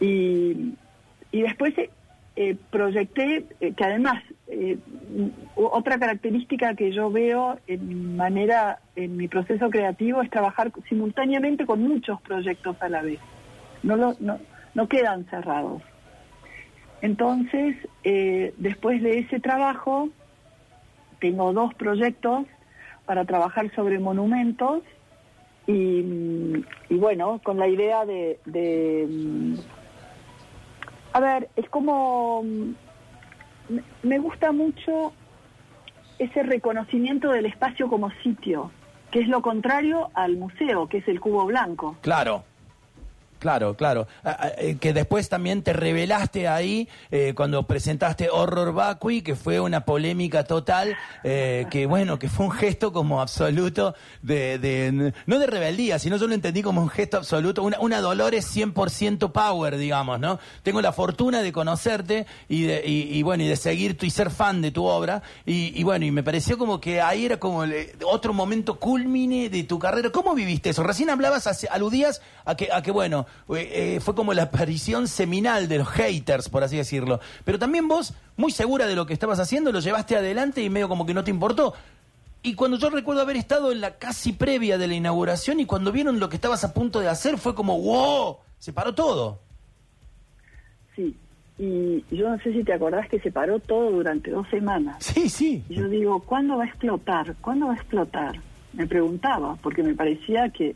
[0.01, 0.73] y,
[1.31, 1.73] y después
[2.41, 4.77] eh, proyecté que además eh,
[5.55, 11.81] otra característica que yo veo en manera, en mi proceso creativo, es trabajar simultáneamente con
[11.81, 13.19] muchos proyectos a la vez.
[13.83, 14.39] No, lo, no,
[14.73, 15.81] no quedan cerrados.
[17.01, 20.09] Entonces, eh, después de ese trabajo,
[21.19, 22.45] tengo dos proyectos
[23.05, 24.83] para trabajar sobre monumentos
[25.67, 29.07] y, bueno, con la idea de, de...
[31.13, 32.43] A ver, es como
[34.03, 35.13] me gusta mucho
[36.19, 38.71] ese reconocimiento del espacio como sitio,
[39.11, 41.97] que es lo contrario al museo, que es el cubo blanco.
[42.01, 42.43] Claro.
[43.41, 44.07] Claro, claro.
[44.59, 49.83] Eh, que después también te revelaste ahí eh, cuando presentaste Horror Vacui, que fue una
[49.83, 55.97] polémica total, eh, que bueno, que fue un gesto como absoluto de, no de rebeldía,
[55.97, 60.37] sino yo lo entendí como un gesto absoluto, una, una Dolores 100% power, digamos, ¿no?
[60.61, 64.29] Tengo la fortuna de conocerte y, de, y, bueno, y de seguir tu y ser
[64.29, 67.63] fan de tu obra, y, bueno, y me pareció como que ahí era como
[68.05, 70.11] otro momento culmine de tu carrera.
[70.11, 70.83] ¿Cómo viviste eso?
[70.83, 73.25] Recién hablabas, aludías a que, a que bueno,
[73.55, 77.19] eh, fue como la aparición seminal de los haters, por así decirlo.
[77.43, 80.87] Pero también vos, muy segura de lo que estabas haciendo, lo llevaste adelante y medio
[80.87, 81.73] como que no te importó.
[82.43, 85.91] Y cuando yo recuerdo haber estado en la casi previa de la inauguración y cuando
[85.91, 89.39] vieron lo que estabas a punto de hacer, fue como, wow, se paró todo.
[90.95, 91.15] Sí,
[91.59, 94.97] y yo no sé si te acordás que se paró todo durante dos semanas.
[94.99, 95.63] Sí, sí.
[95.69, 97.35] Y yo digo, ¿cuándo va a explotar?
[97.41, 98.39] ¿Cuándo va a explotar?
[98.73, 100.75] Me preguntaba, porque me parecía que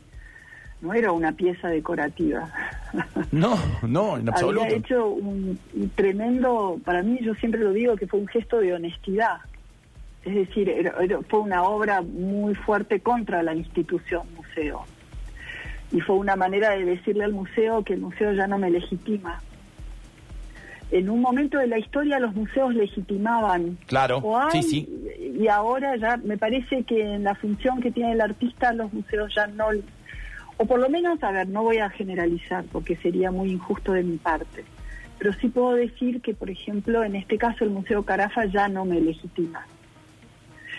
[0.86, 2.48] no era una pieza decorativa.
[3.32, 4.62] No, no, en absoluto.
[4.62, 5.58] Había hecho un,
[5.96, 9.38] tremendo, para mí yo siempre lo digo, que fue un gesto de honestidad.
[10.24, 10.92] Es decir,
[11.28, 14.84] fue una obra muy fuerte contra la institución museo.
[15.92, 19.42] Y fue una manera de decirle al museo que el museo ya no me legitima.
[20.90, 23.76] En un momento de la historia los museos legitimaban.
[23.86, 24.22] Claro,
[24.52, 25.08] sí, sí.
[25.38, 29.34] Y ahora ya me parece que en la función que tiene el artista los museos
[29.34, 29.66] ya no
[30.58, 34.02] o por lo menos, a ver, no voy a generalizar porque sería muy injusto de
[34.02, 34.64] mi parte,
[35.18, 38.84] pero sí puedo decir que, por ejemplo, en este caso el Museo Carafa ya no
[38.84, 39.66] me legitima.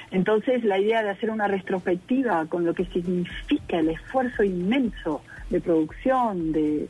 [0.10, 5.60] Entonces, la idea de hacer una retrospectiva con lo que significa el esfuerzo inmenso de
[5.60, 6.88] producción, de,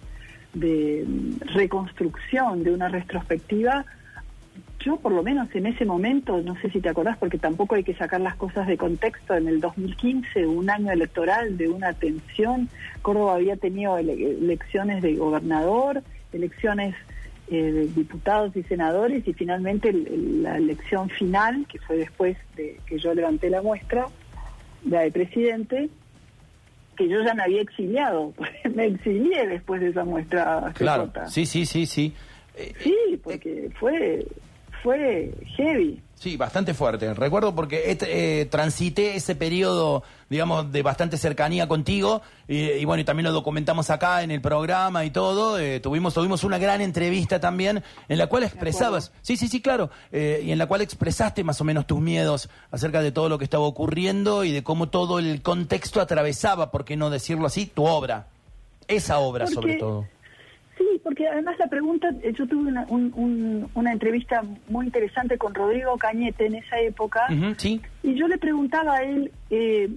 [0.53, 1.05] de
[1.53, 3.85] reconstrucción de una retrospectiva,
[4.87, 7.83] yo por lo menos en ese momento, no sé si te acordás, porque tampoco hay
[7.83, 12.69] que sacar las cosas de contexto, en el 2015, un año electoral de una tensión,
[13.01, 16.95] Córdoba había tenido elecciones de gobernador, elecciones
[17.49, 22.97] eh, de diputados y senadores y finalmente la elección final, que fue después de que
[22.97, 24.07] yo levanté la muestra,
[24.85, 25.89] la de presidente,
[26.95, 28.33] que yo ya me había exiliado,
[28.73, 30.71] me exilié después de esa muestra.
[30.75, 32.13] Claro, sí, sí, sí, sí.
[32.81, 34.25] Sí, porque fue
[34.87, 36.01] fue heavy.
[36.15, 37.13] Sí, bastante fuerte.
[37.13, 43.25] Recuerdo porque eh, transité ese periodo digamos, de bastante cercanía contigo, y, bueno, y también
[43.25, 47.83] lo documentamos acá en el programa y todo, eh, tuvimos, tuvimos una gran entrevista también,
[48.09, 51.61] en la cual expresabas, sí, sí, sí, claro, eh, y en la cual expresaste más
[51.61, 55.19] o menos tus miedos acerca de todo lo que estaba ocurriendo y de cómo todo
[55.19, 58.27] el contexto atravesaba, por qué no decirlo así, tu obra,
[58.87, 60.07] esa obra sobre todo.
[60.77, 65.97] Sí, porque además la pregunta, eh, yo tuve una, una entrevista muy interesante con Rodrigo
[65.97, 67.25] Cañete en esa época,
[67.57, 67.81] sí.
[68.03, 69.89] y yo le preguntaba a él, eh,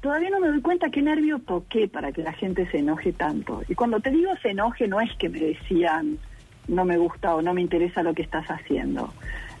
[0.00, 3.62] todavía no me doy cuenta qué nervio toqué para que la gente se enoje tanto.
[3.68, 6.18] Y cuando te digo se enoje, no es que me decían,
[6.66, 9.12] no me gusta o no me interesa lo que estás haciendo.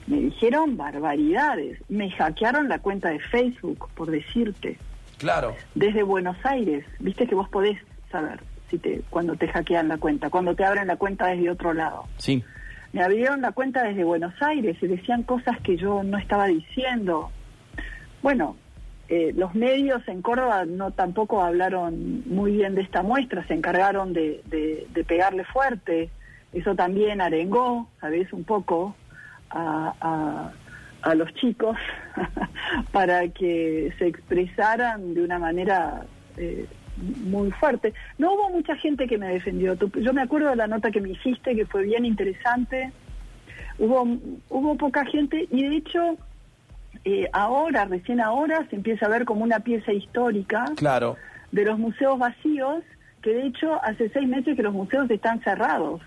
[0.06, 4.78] Me dijeron barbaridades, me hackearon la cuenta de Facebook, por decirte.
[5.18, 5.54] Claro.
[5.74, 7.78] Desde Buenos Aires, viste que vos podés
[8.10, 8.40] saber
[9.10, 12.04] cuando te hackean la cuenta, cuando te abren la cuenta desde otro lado.
[12.16, 12.42] Sí.
[12.92, 17.30] Me abrieron la cuenta desde Buenos Aires y decían cosas que yo no estaba diciendo.
[18.22, 18.56] Bueno,
[19.08, 24.12] eh, los medios en Córdoba no tampoco hablaron muy bien de esta muestra, se encargaron
[24.12, 24.42] de,
[25.06, 26.10] pegarle fuerte.
[26.52, 28.32] Eso también arengó, ¿sabes?
[28.32, 28.94] Un poco
[29.50, 30.52] a,
[31.02, 31.76] a los chicos
[32.92, 36.04] para que se expresaran de una manera
[36.36, 37.94] eh, muy fuerte.
[38.18, 39.74] No hubo mucha gente que me defendió.
[39.74, 42.92] Yo me acuerdo de la nota que me hiciste, que fue bien interesante.
[43.78, 44.18] Hubo,
[44.50, 46.18] hubo poca gente y de hecho
[47.04, 51.16] eh, ahora, recién ahora, se empieza a ver como una pieza histórica claro.
[51.50, 52.84] de los museos vacíos,
[53.22, 56.00] que de hecho hace seis meses que los museos están cerrados.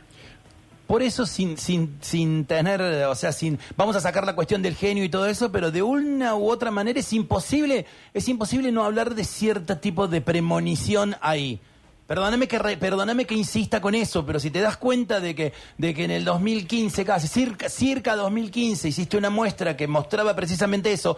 [0.87, 4.75] Por eso sin, sin, sin tener, o sea, sin, vamos a sacar la cuestión del
[4.75, 8.83] genio y todo eso, pero de una u otra manera es imposible, es imposible no
[8.83, 11.59] hablar de cierto tipo de premonición ahí.
[12.07, 15.95] Perdóname que, perdóname que insista con eso, pero si te das cuenta de que, de
[15.95, 21.17] que en el 2015, casi, circa, circa 2015, hiciste una muestra que mostraba precisamente eso,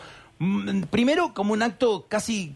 [0.89, 2.55] primero como un acto casi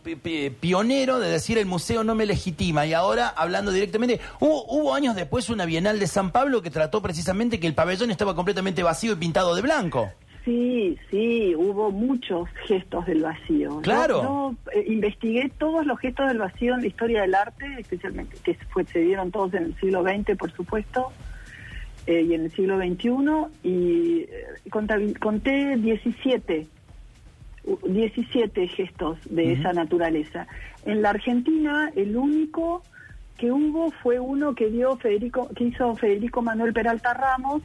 [0.59, 5.15] pionero de decir el museo no me legitima y ahora hablando directamente, hubo, hubo años
[5.15, 9.13] después una Bienal de San Pablo que trató precisamente que el pabellón estaba completamente vacío
[9.13, 10.11] y pintado de blanco.
[10.43, 13.79] Sí, sí, hubo muchos gestos del vacío.
[13.81, 14.23] Claro.
[14.23, 18.55] Yo, eh, investigué todos los gestos del vacío en la historia del arte, especialmente que
[18.69, 21.11] fue, se dieron todos en el siglo XX, por supuesto,
[22.07, 26.67] eh, y en el siglo XXI, y eh, conté 17
[27.63, 30.47] 17 gestos de esa naturaleza.
[30.85, 32.83] En la Argentina, el único
[33.37, 37.61] que hubo fue uno que dio Federico, que hizo Federico Manuel Peralta Ramos,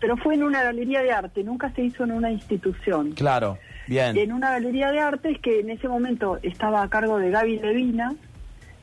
[0.00, 3.12] pero fue en una galería de arte, nunca se hizo en una institución.
[3.12, 4.16] Claro, bien.
[4.16, 8.14] En una galería de arte que en ese momento estaba a cargo de Gaby Levina,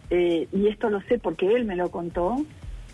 [0.09, 2.37] eh, y esto lo sé porque él me lo contó,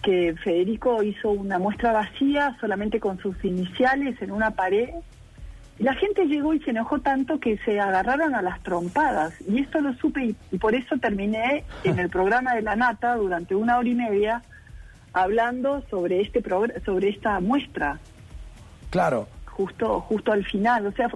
[0.02, 4.90] que Federico hizo una muestra vacía solamente con sus iniciales en una pared
[5.80, 9.34] la gente llegó y se enojó tanto que se agarraron a las trompadas.
[9.48, 13.56] Y esto lo supe y, por eso terminé en el programa de La Nata durante
[13.56, 14.42] una hora y media
[15.14, 16.44] hablando sobre este
[16.86, 18.00] sobre esta muestra.
[18.90, 19.28] Claro.
[19.46, 21.10] Justo justo al final, o sea,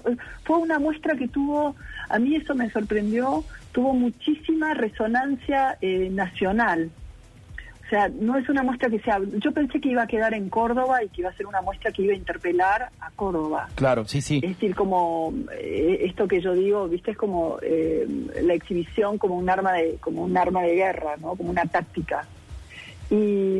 [0.44, 1.76] fue una muestra que tuvo,
[2.08, 3.44] a mí eso me sorprendió,
[3.74, 6.90] tuvo muchísima resonancia eh, nacional.
[7.90, 9.20] O sea, no es una muestra que sea...
[9.40, 11.92] Yo pensé que iba a quedar en Córdoba y que iba a ser una muestra
[11.92, 13.68] que iba a interpelar a Córdoba.
[13.74, 14.42] Claro, sí, sí.
[14.44, 18.08] Es decir, como eh, esto que yo digo, viste, es como eh,
[18.44, 21.36] la exhibición como un arma de como un arma de guerra, ¿no?
[21.36, 22.28] Como una táctica.
[23.10, 23.58] Y,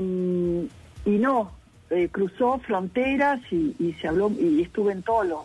[1.06, 1.52] y no,
[1.90, 5.42] eh, cruzó fronteras y, se habló y estuve en todos los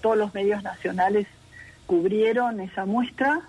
[0.00, 1.26] todos los medios nacionales
[1.86, 3.42] cubrieron esa muestra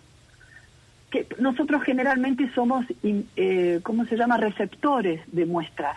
[1.13, 5.95] que nosotros generalmente somos, eh, ¿cómo se llama?, receptores de muestras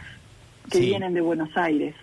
[0.70, 1.94] que vienen de Buenos Aires.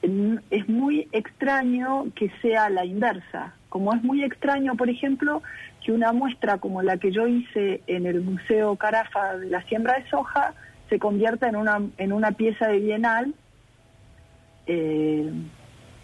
[0.00, 5.42] Es muy extraño que sea la inversa, como es muy extraño, por ejemplo,
[5.84, 9.98] que una muestra como la que yo hice en el Museo Carafa de la siembra
[9.98, 10.54] de soja
[10.88, 13.34] se convierta en una, en una pieza de bienal,
[14.68, 15.32] eh,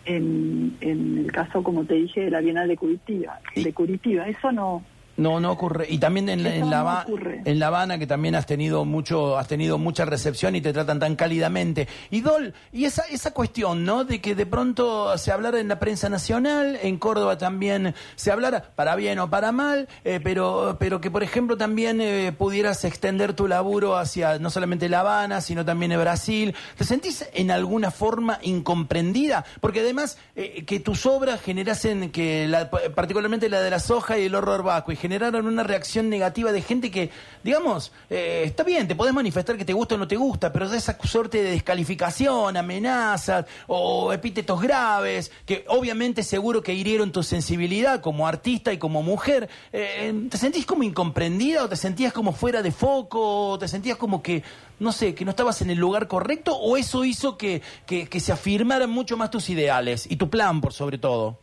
[0.06, 3.38] en, en, el caso, como te dije, de la Bienal de Curitiba.
[3.54, 4.26] De Curitiba.
[4.26, 4.82] Eso no,
[5.18, 5.86] no, no ocurre.
[5.88, 7.06] Y también en, la, en, la,
[7.44, 11.00] en La Habana, que también has tenido mucho, has tenido mucha recepción y te tratan
[11.00, 11.88] tan cálidamente.
[12.10, 14.04] Y Dol, y esa, esa cuestión, ¿no?
[14.04, 18.70] De que de pronto se hablara en la prensa nacional, en Córdoba también se hablara,
[18.74, 23.34] para bien o para mal, eh, pero, pero que por ejemplo también eh, pudieras extender
[23.34, 26.54] tu laburo hacia no solamente La Habana, sino también en Brasil.
[26.76, 29.44] ¿Te sentís en alguna forma incomprendida?
[29.60, 34.26] Porque además eh, que tus obras generasen, que la, particularmente la de la soja y
[34.26, 37.08] el horror vacuo, y generaron una reacción negativa de gente que,
[37.42, 40.70] digamos, eh, está bien, te podés manifestar que te gusta o no te gusta, pero
[40.70, 48.02] esa suerte de descalificación, amenazas o epítetos graves, que obviamente seguro que hirieron tu sensibilidad
[48.02, 52.60] como artista y como mujer, eh, ¿te sentís como incomprendida o te sentías como fuera
[52.60, 54.42] de foco te sentías como que,
[54.78, 58.30] no sé, que no estabas en el lugar correcto o eso hizo que, que se
[58.30, 61.38] afirmaran mucho más tus ideales y tu plan por sobre todo?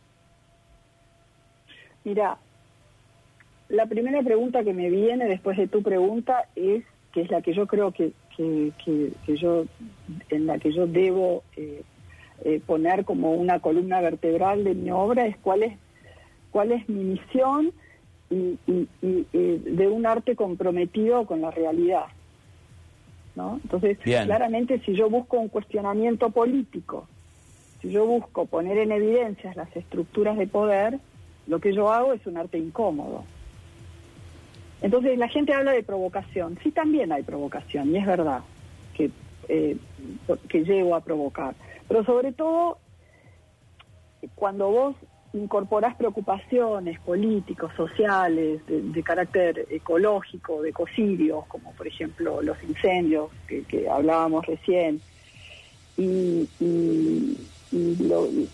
[2.04, 2.38] Mira,
[3.68, 7.54] la primera pregunta que me viene después de tu pregunta es, que es la que
[7.54, 9.64] yo creo que, que, que, yo,
[10.30, 11.82] en la que yo debo eh,
[12.44, 15.78] eh, poner como una columna vertebral de mi obra, es cuál es,
[16.50, 17.72] cuál es mi misión
[18.30, 22.06] y, y, y de un arte comprometido con la realidad.
[23.36, 23.60] ¿no?
[23.62, 27.06] Entonces, claramente si yo busco un cuestionamiento político,
[27.80, 30.98] si yo busco poner en evidencia las estructuras de poder,
[31.46, 33.24] lo que yo hago es un arte incómodo.
[34.82, 36.58] Entonces la gente habla de provocación.
[36.62, 38.40] Sí, también hay provocación, y es verdad
[38.94, 39.10] que,
[39.48, 39.76] eh,
[40.48, 41.54] que llego a provocar.
[41.88, 42.78] Pero sobre todo,
[44.34, 44.96] cuando vos
[45.32, 53.88] incorporás preocupaciones políticos, sociales, de, carácter ecológico, de ecocidios, como por ejemplo los incendios que,
[53.88, 55.00] hablábamos recién,
[55.96, 58.48] y, y, lo, eh,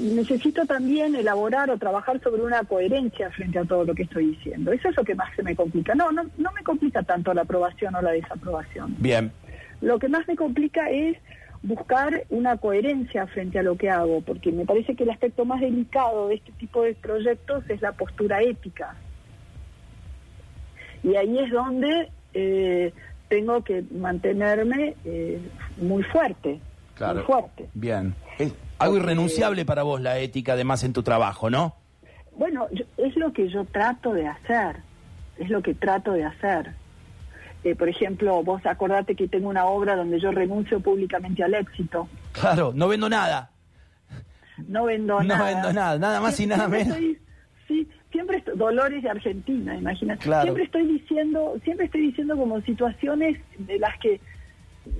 [0.00, 4.72] necesito también elaborar o trabajar sobre una coherencia frente a todo lo que estoy diciendo.
[4.72, 5.94] Eso es lo que más se me complica.
[5.94, 8.94] No, no, no me complica tanto la aprobación o la desaprobación.
[8.98, 9.32] Bien.
[9.80, 11.16] Lo que más me complica es
[11.62, 15.60] buscar una coherencia frente a lo que hago, porque me parece que el aspecto más
[15.60, 18.94] delicado de este tipo de proyectos es la postura ética.
[21.02, 22.92] Y ahí es donde eh,
[23.28, 25.40] tengo que mantenerme eh,
[25.78, 26.60] muy fuerte.
[26.94, 27.16] Claro.
[27.16, 27.68] Muy fuerte.
[27.74, 28.14] Bien.
[28.84, 31.74] Algo irrenunciable para vos la ética, además, en tu trabajo, ¿no?
[32.36, 32.66] Bueno,
[32.96, 34.76] es lo que yo trato de hacer,
[35.38, 36.72] es lo que trato de hacer.
[37.62, 42.08] Eh, por ejemplo, vos acordate que tengo una obra donde yo renuncio públicamente al éxito.
[42.32, 43.50] Claro, no vendo nada.
[44.68, 45.38] No vendo nada.
[45.38, 46.96] No vendo nada, nada más y nada menos.
[47.66, 50.24] sí, siempre estoy, Dolores de Argentina, imagínate.
[50.24, 54.20] Siempre estoy diciendo, siempre estoy diciendo como situaciones de las que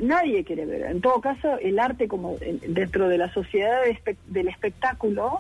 [0.00, 0.82] nadie quiere ver.
[0.82, 3.80] En todo caso, el arte como dentro de la sociedad
[4.26, 5.38] del espectáculo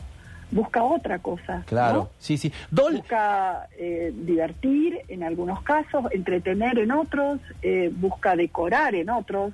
[0.50, 1.64] busca otra cosa.
[1.66, 2.52] Claro, sí, sí.
[2.70, 9.52] Busca eh, divertir en algunos casos, entretener en otros, eh, busca decorar en otros.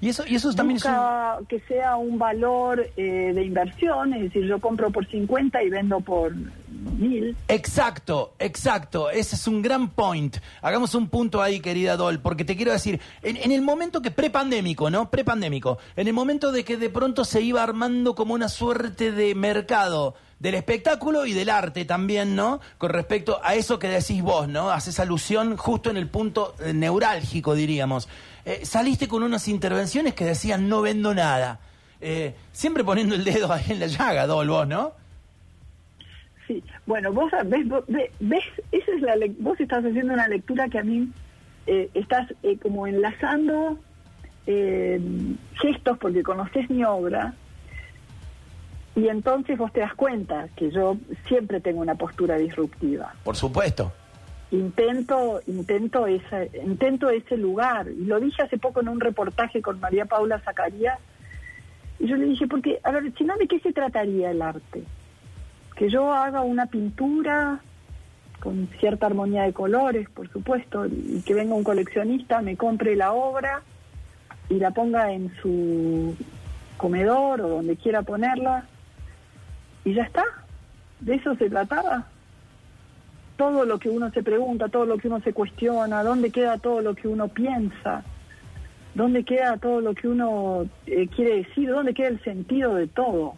[0.00, 4.44] Y eso, y eso también busca que sea un valor eh, de inversión, es decir,
[4.46, 6.32] yo compro por 50 y vendo por
[6.78, 7.36] mil.
[7.48, 9.10] Exacto, exacto.
[9.10, 10.36] Ese es un gran point.
[10.62, 14.88] Hagamos un punto ahí, querida Dol, porque te quiero decir, en, el momento que prepandémico,
[14.88, 15.10] ¿no?
[15.10, 19.34] Prepandémico, en el momento de que de pronto se iba armando como una suerte de
[19.34, 22.60] mercado del espectáculo y del arte también, ¿no?
[22.78, 24.70] Con respecto a eso que decís vos, ¿no?
[24.70, 28.08] Haces alusión justo en el punto eh, neurálgico, diríamos.
[28.48, 31.60] Eh, saliste con unas intervenciones que decían no vendo nada.
[32.00, 34.92] Eh, siempre poniendo el dedo ahí en la llaga, Dol, vos, ¿no?
[36.46, 37.66] Sí, bueno, vos ves,
[38.20, 41.10] ves, esa es la vos estás haciendo una lectura que a mí
[41.66, 43.76] eh, estás eh, como enlazando
[44.46, 44.98] eh,
[45.60, 47.34] gestos porque conoces mi obra
[48.96, 53.14] y entonces vos te das cuenta que yo siempre tengo una postura disruptiva.
[53.24, 53.92] Por supuesto.
[54.50, 60.06] Intento, intento ese, intento ese lugar lo dije hace poco en un reportaje con María
[60.06, 60.98] Paula Zacarías
[61.98, 64.84] y yo le dije porque a ver, si de qué se trataría el arte
[65.76, 67.60] que yo haga una pintura
[68.40, 73.12] con cierta armonía de colores, por supuesto, y que venga un coleccionista, me compre la
[73.12, 73.62] obra
[74.48, 76.16] y la ponga en su
[76.76, 78.64] comedor o donde quiera ponerla,
[79.84, 80.24] y ya está.
[81.00, 82.06] De eso se trataba.
[83.38, 86.82] Todo lo que uno se pregunta, todo lo que uno se cuestiona, dónde queda todo
[86.82, 88.02] lo que uno piensa,
[88.94, 93.36] dónde queda todo lo que uno eh, quiere decir, dónde queda el sentido de todo.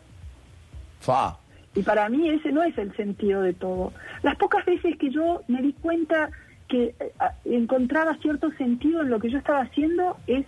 [0.98, 1.36] Fa.
[1.74, 3.92] Y para mí ese no es el sentido de todo.
[4.22, 6.30] Las pocas veces que yo me di cuenta
[6.66, 7.12] que eh,
[7.44, 10.46] encontraba cierto sentido en lo que yo estaba haciendo es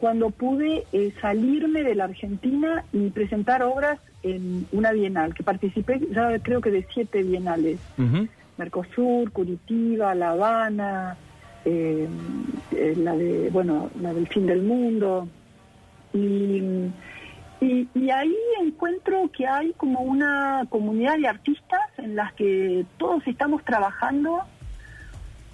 [0.00, 6.00] cuando pude eh, salirme de la Argentina y presentar obras en una bienal, que participé
[6.10, 7.78] ya creo que de siete bienales.
[8.60, 11.16] Mercosur, Curitiba, La Habana,
[11.64, 12.06] eh,
[12.96, 15.26] la de, bueno, la del fin del mundo.
[16.12, 23.64] Y ahí encuentro que hay como una comunidad de artistas en las que todos estamos
[23.64, 24.40] trabajando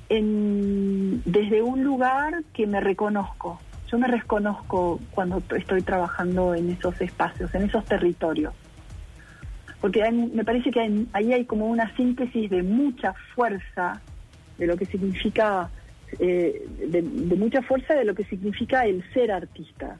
[0.09, 3.61] desde un lugar que me reconozco.
[3.91, 8.53] Yo me reconozco cuando estoy trabajando en esos espacios, en esos territorios.
[9.87, 14.03] Porque me parece que ahí hay como una síntesis de mucha fuerza
[14.59, 15.71] de lo que significa,
[16.19, 19.97] eh, de, mucha fuerza de lo que significa el ser artista.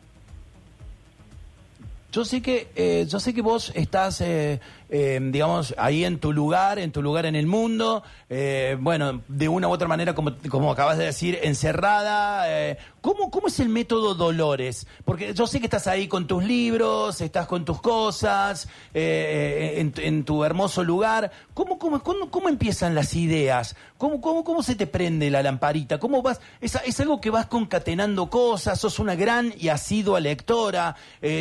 [2.11, 4.59] Yo sé que, eh, yo sé que vos estás eh,
[4.89, 9.49] eh, digamos, ahí en tu lugar, en tu lugar en el mundo, eh, bueno, de
[9.49, 12.45] una u otra manera, como, como acabas de decir, encerrada.
[12.49, 14.87] Eh, ¿cómo, ¿Cómo es el método Dolores?
[15.05, 20.45] Porque yo sé que estás ahí con tus libros, estás con tus cosas, en, tu
[20.45, 21.33] hermoso lugar.
[21.53, 23.75] ¿Cómo, cómo, cómo, empiezan las ideas?
[23.99, 25.99] ¿Cómo, cómo, ¿Cómo se te prende la lamparita?
[25.99, 26.41] ¿Cómo vas?
[26.61, 30.95] Es, es algo que vas concatenando cosas, sos una gran y asidua lectora,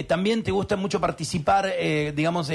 [0.08, 1.72] también te gusta mucho participar,
[2.16, 2.50] digamos,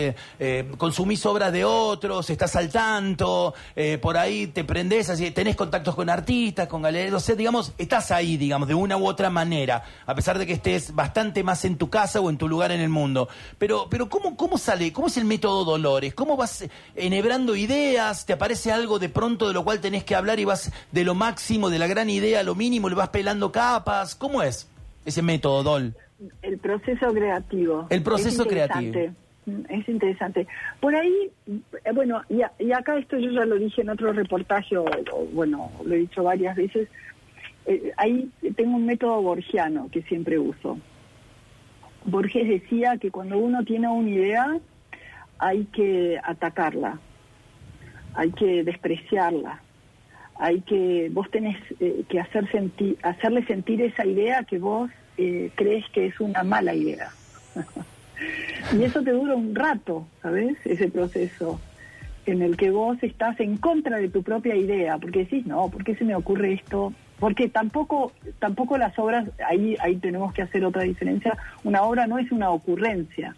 [0.80, 5.94] consumís obras de otros, estás al tanto, eh, por ahí te prendés, así, tenés contactos
[5.94, 9.84] con artistas, con galerías, o sea, digamos, estás ahí, digamos, de una u otra manera,
[10.06, 12.80] a pesar de que estés bastante más en tu casa o en tu lugar en
[12.80, 13.28] el mundo.
[13.58, 14.90] Pero, pero ¿cómo, cómo sale?
[14.90, 16.14] ¿Cómo es el método Dolores?
[16.14, 16.64] ¿Cómo vas
[16.96, 18.24] enhebrando ideas?
[18.24, 21.14] ¿Te aparece algo de pronto de lo cual tenés que hablar y vas de lo
[21.14, 24.14] máximo, de la gran idea a lo mínimo, le vas pelando capas?
[24.14, 24.66] ¿Cómo es
[25.04, 25.94] ese método, Dol?
[26.40, 27.86] El proceso creativo.
[27.90, 29.12] El proceso creativo.
[29.68, 30.46] Es interesante.
[30.80, 34.84] Por ahí, eh, bueno, y, acá esto yo ya lo dije en otro reportaje, o,
[35.32, 36.88] bueno, lo he dicho varias veces,
[37.66, 40.78] eh, ahí tengo un método borgiano que siempre uso.
[42.05, 44.59] Borges decía que cuando uno tiene una idea
[45.38, 46.98] hay que atacarla,
[48.14, 49.61] hay que despreciarla,
[50.36, 52.48] hay que, vos tenés eh, que hacer
[53.03, 54.90] hacerle sentir esa idea que vos
[55.55, 57.11] crees que es una mala idea.
[58.72, 60.56] Y eso te dura un rato, ¿sabes?
[60.64, 61.60] Ese proceso
[62.26, 65.84] en el que vos estás en contra de tu propia idea, porque decís, no, ¿por
[65.84, 66.92] qué se me ocurre esto?
[67.18, 72.18] Porque tampoco, tampoco las obras, ahí, ahí tenemos que hacer otra diferencia, una obra no
[72.18, 73.34] es una ocurrencia.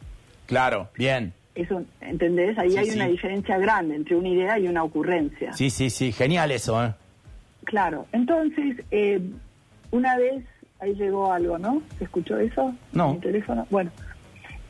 [0.46, 1.32] Claro, bien.
[1.54, 2.58] Eso, ¿entendés?
[2.58, 5.52] Ahí hay una diferencia grande entre una idea y una ocurrencia.
[5.52, 6.94] Sí, sí, sí, genial eso, ¿eh?
[7.64, 9.20] Claro, entonces, eh,
[9.90, 10.44] una vez,
[10.80, 11.82] ahí llegó algo, ¿no?
[11.98, 12.74] ¿Se escuchó eso?
[12.92, 13.14] No.
[13.14, 13.66] Mi teléfono.
[13.70, 13.90] Bueno,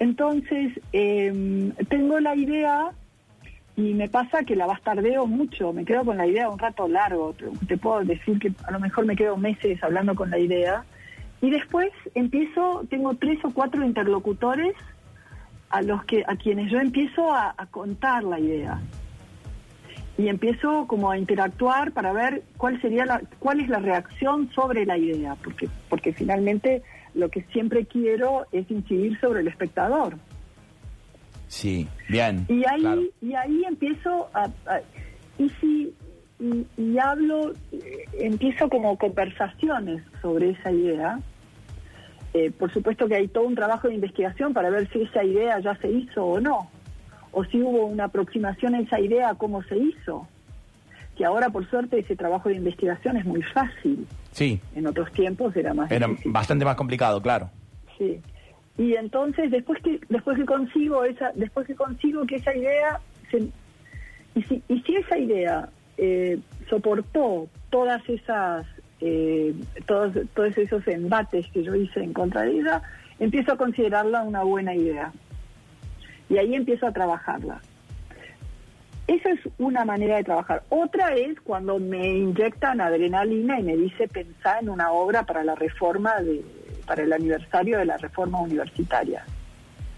[0.02, 2.90] entonces, em, tengo la idea
[3.76, 7.36] y me pasa que la bastardeo mucho, me quedo con la idea un rato largo,
[7.68, 10.82] te, puedo decir que a lo mejor me quedo meses hablando con la idea,
[11.40, 14.74] y después empiezo, tengo tres o cuatro interlocutores
[15.70, 18.80] a los que a quienes yo empiezo a, a contar la idea.
[20.18, 24.84] Y empiezo como a interactuar para ver cuál sería la cuál es la reacción sobre
[24.84, 26.82] la idea porque porque finalmente
[27.14, 30.16] lo que siempre quiero es incidir sobre el espectador.
[31.48, 32.46] Sí, bien.
[32.48, 34.48] Y ahí, y ahí empiezo a,
[35.38, 35.94] y si
[36.76, 41.20] y, hablo, eh, empiezo como conversaciones sobre esa idea.
[42.34, 45.60] Eh, por supuesto que hay todo un trabajo de investigación para ver si esa idea
[45.60, 46.70] ya se hizo o no,
[47.30, 50.26] o si hubo una aproximación a esa idea, cómo se hizo.
[51.16, 54.06] Que ahora, por suerte, ese trabajo de investigación es muy fácil.
[54.32, 54.60] Sí.
[54.74, 57.50] En otros tiempos era más Era bastante más complicado, claro.
[57.98, 58.20] Sí.
[58.78, 63.00] Y entonces después que después que consigo esa después que consigo que esa idea
[64.34, 65.68] y si y si esa idea
[65.98, 68.66] eh, soportó todas esas
[69.00, 69.54] eh,
[69.86, 72.82] todos todos esos embates que yo hice en contra de ella
[73.18, 75.12] empiezo a considerarla una buena idea
[76.30, 77.60] y ahí empiezo a trabajarla
[79.14, 80.62] esa es una manera de trabajar.
[80.68, 85.54] Otra es cuando me inyectan adrenalina y me dice pensar en una obra para la
[85.54, 86.44] reforma de,
[86.86, 89.24] para el aniversario de la reforma universitaria.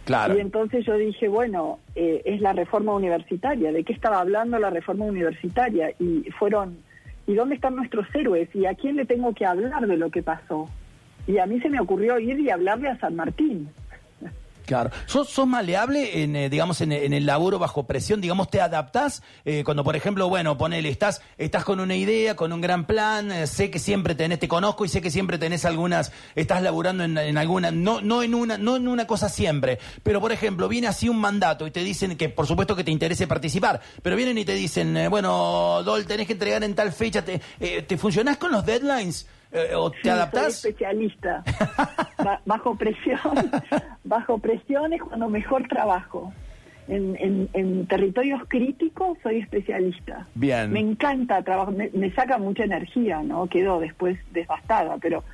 [0.04, 0.36] Claro.
[0.36, 3.72] Y entonces yo dije, bueno, eh, es la reforma universitaria.
[3.72, 5.92] ¿De qué estaba hablando la reforma universitaria?
[5.98, 6.76] Y fueron,
[7.26, 8.48] ¿y dónde están nuestros héroes?
[8.54, 10.68] ¿Y a quién le tengo que hablar de lo que pasó?
[11.26, 13.70] Y a mí se me ocurrió ir y hablarle a San Martín.
[14.66, 14.90] Claro.
[15.06, 18.20] ¿Sos, sos maleable en, eh, digamos, en, el laburo bajo presión?
[18.20, 19.22] Digamos, ¿te adaptás?
[19.44, 23.30] Eh, cuando, por ejemplo, bueno, ponele, estás, estás con una idea, con un gran plan,
[23.30, 27.04] eh, sé que siempre tenés, te conozco y sé que siempre tenés algunas, estás laburando
[27.04, 30.86] en, alguna, no, no en una, no en una cosa siempre, pero por ejemplo, viene
[30.86, 34.38] así un mandato y te dicen que por supuesto que te interese participar, pero vienen
[34.38, 38.50] y te dicen, bueno, Dol, tenés que entregar en tal fecha, ¿te, ¿te funcionás con
[38.50, 39.26] los deadlines?
[39.55, 40.57] Eh, ¿O te adaptás?
[40.57, 41.44] Soy especialista.
[42.44, 43.50] bajo presión,
[44.05, 46.32] bajo presión es cuando mejor trabajo.
[46.86, 50.26] En, en, territorios críticos soy especialista.
[50.34, 50.70] Bien.
[50.70, 53.46] Me encanta trabajar, me, saca mucha energía, ¿no?
[53.46, 55.24] Quedo después devastada, pero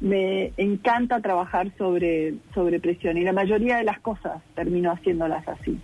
[0.00, 5.80] me encanta trabajar sobre, sobre presión y la mayoría de las cosas termino haciéndolas así.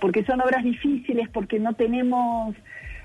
[0.00, 2.54] Porque son obras difíciles, porque no tenemos,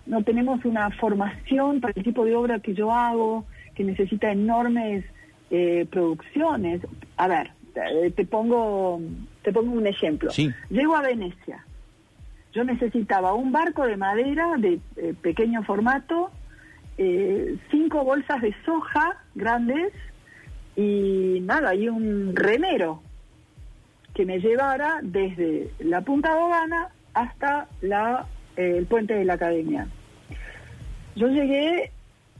[0.06, 3.46] no tenemos una formación para el tipo de obra que yo hago,
[3.76, 5.06] que necesita enormes
[5.52, 6.82] eh, producciones.
[7.18, 7.52] A ver,
[8.16, 9.02] te pongo,
[9.42, 10.32] te pongo un ejemplo.
[10.70, 11.66] Llego a Venecia.
[12.54, 16.30] yo necesitaba un barco de madera de eh, pequeño formato,
[16.98, 19.92] eh, cinco bolsas de soja grandes
[20.76, 23.02] y nada, y un remero
[24.14, 29.88] que me llevara desde la Punta Dogana hasta la, eh, el puente de la Academia.
[31.16, 31.92] Yo llegué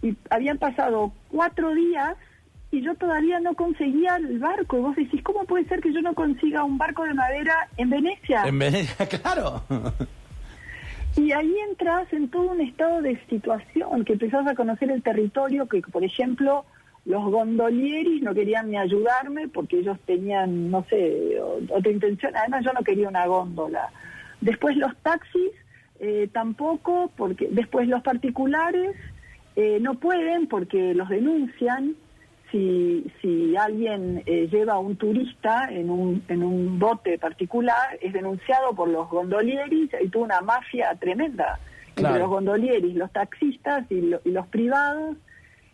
[0.04, 2.16] y habían pasado cuatro días
[2.70, 4.78] y yo todavía no conseguía el barco.
[4.78, 7.90] Y vos decís, ¿cómo puede ser que yo no consiga un barco de madera en
[7.90, 8.44] Venecia?
[8.46, 9.64] En Venecia, claro.
[11.16, 15.68] Y ahí entras en todo un estado de situación, que empezás a conocer el territorio,
[15.68, 16.66] que por ejemplo
[17.06, 21.40] los gondolieris no querían ni ayudarme porque ellos tenían, no sé,
[21.70, 22.36] otra intención.
[22.36, 23.90] Además yo no quería una góndola.
[24.42, 25.52] Después los taxis
[26.00, 28.96] eh, tampoco, porque después los particulares
[29.56, 31.96] eh, no pueden porque los denuncian
[32.52, 38.14] si, si alguien eh, lleva a un turista en un, en un bote particular, es
[38.14, 41.60] denunciado por los gondolieris, y tuvo una mafia tremenda
[41.96, 45.18] entre los gondolieris, los taxistas y, los privados.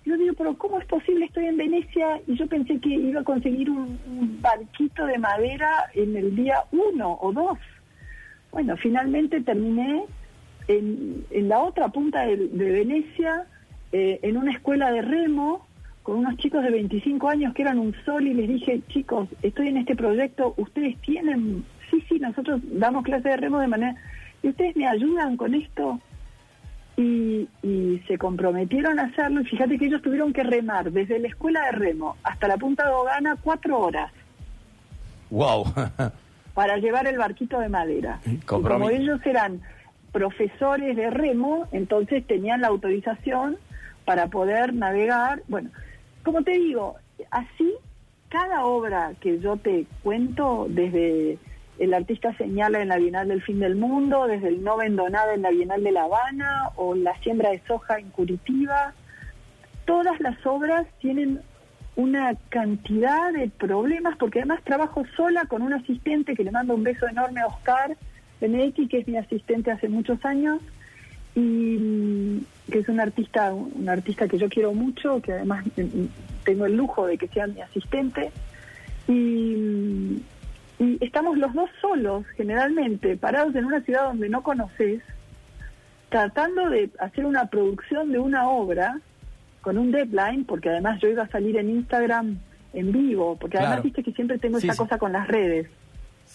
[0.06, 1.26] Yo digo, pero ¿cómo es posible?
[1.26, 6.16] Estoy en Venecia y yo pensé que iba a conseguir un, barquito de madera en
[6.16, 7.58] el día uno o dos.
[8.52, 10.06] Bueno, finalmente terminé
[10.68, 13.46] en, en la otra punta de, Venecia,
[13.92, 15.66] eh, en una escuela de remo,
[16.04, 19.70] con unos chicos de 25 años que eran un sol y les dije, chicos, estoy
[19.70, 23.96] en este proyecto, ustedes tienen, sí, sí, nosotros damos clase de remo de manera,
[24.42, 26.00] y ustedes me ayudan con esto.
[26.98, 27.48] Y,
[28.08, 31.72] se comprometieron a hacerlo y fíjate que ellos tuvieron que remar desde la escuela de
[31.74, 34.12] remo hasta la punta de Ogana cuatro horas.
[35.30, 35.66] ¡Wow!
[36.56, 38.20] para llevar el barquito de madera.
[38.26, 39.62] Y como ellos eran
[40.12, 43.58] profesores de remo, entonces tenían la autorización
[44.10, 45.44] para poder navegar.
[45.48, 45.70] Bueno,
[46.24, 46.96] como te digo,
[47.30, 47.76] así
[48.28, 51.38] cada obra que yo te cuento, desde
[51.78, 55.44] el artista señala en la Bienal del Fin del Mundo, desde el no vendonada en
[55.44, 58.96] la Bienal de La Habana o la siembra de soja en Curitiba,
[59.86, 61.42] todas las obras tienen
[61.96, 66.82] una cantidad de problemas, porque además trabajo sola con un asistente que le mando un
[66.82, 67.96] beso enorme a Oscar
[68.42, 70.62] Benedetti, que es mi asistente hace muchos años,
[71.40, 75.66] y que es un artista, un artista que yo quiero mucho, que además
[76.44, 78.32] tengo el lujo de que sea mi asistente.
[79.08, 80.22] Y,
[81.02, 85.02] estamos los dos solos, generalmente, parados en una ciudad donde no conoces,
[86.10, 89.00] tratando de hacer una producción de una obra
[89.62, 92.38] con un deadline, porque además yo iba a salir en Instagram
[92.74, 95.68] en vivo, porque además viste que siempre tengo esa cosa con las redes.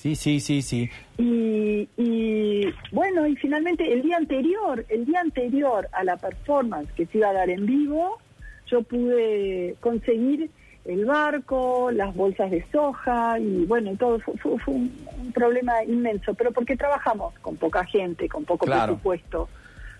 [0.04, 0.90] Sí, sí, sí, sí.
[1.16, 7.06] Y, y, bueno, y finalmente el día anterior, el día anterior a la performance que
[7.06, 8.18] se iba a dar en vivo,
[8.66, 10.50] yo pude conseguir
[10.84, 14.92] el barco, las bolsas de soja y bueno, todo fue, un,
[15.32, 19.48] problema inmenso, pero porque trabajamos con poca gente, con poco presupuesto.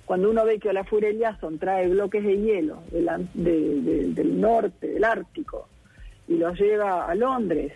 [0.05, 5.67] Cuando uno ve que Olafur Eliasson trae bloques de hielo del norte, del Ártico,
[6.29, 7.73] y los lleva a Londres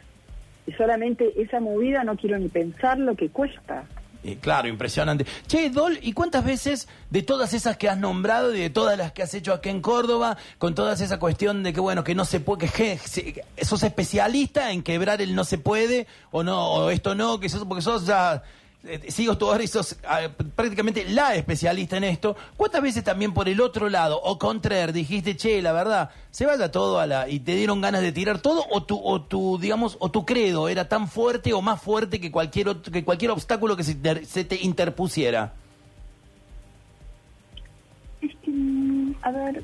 [0.69, 3.87] y solamente esa movida no quiero ni pensar lo que cuesta.
[4.23, 5.25] Y claro, impresionante.
[5.47, 9.13] Che, Dol, ¿y cuántas veces de todas esas que has nombrado y de todas las
[9.13, 12.27] que has hecho aquí en Córdoba, con toda esa cuestión de que, bueno, que no
[12.27, 12.99] se puede, que,
[13.63, 17.65] sos especialista en quebrar el no se puede o no, o esto no, que sos,
[17.65, 18.43] porque sos ya eh,
[19.09, 22.37] sigo tú ahora y sos ah, prácticamente la especialista en esto.
[22.57, 26.71] ¿Cuántas veces también por el otro lado, o contraer, dijiste, che, la verdad, se vaya
[26.71, 27.29] todo a la.
[27.29, 30.69] y te dieron ganas de tirar todo, o tu, o tu digamos, o tu credo
[30.69, 34.63] era tan fuerte o más fuerte que cualquier, otro, que cualquier obstáculo que se, te
[34.63, 35.55] interpusiera?
[38.21, 39.63] Es que, mm, a ver,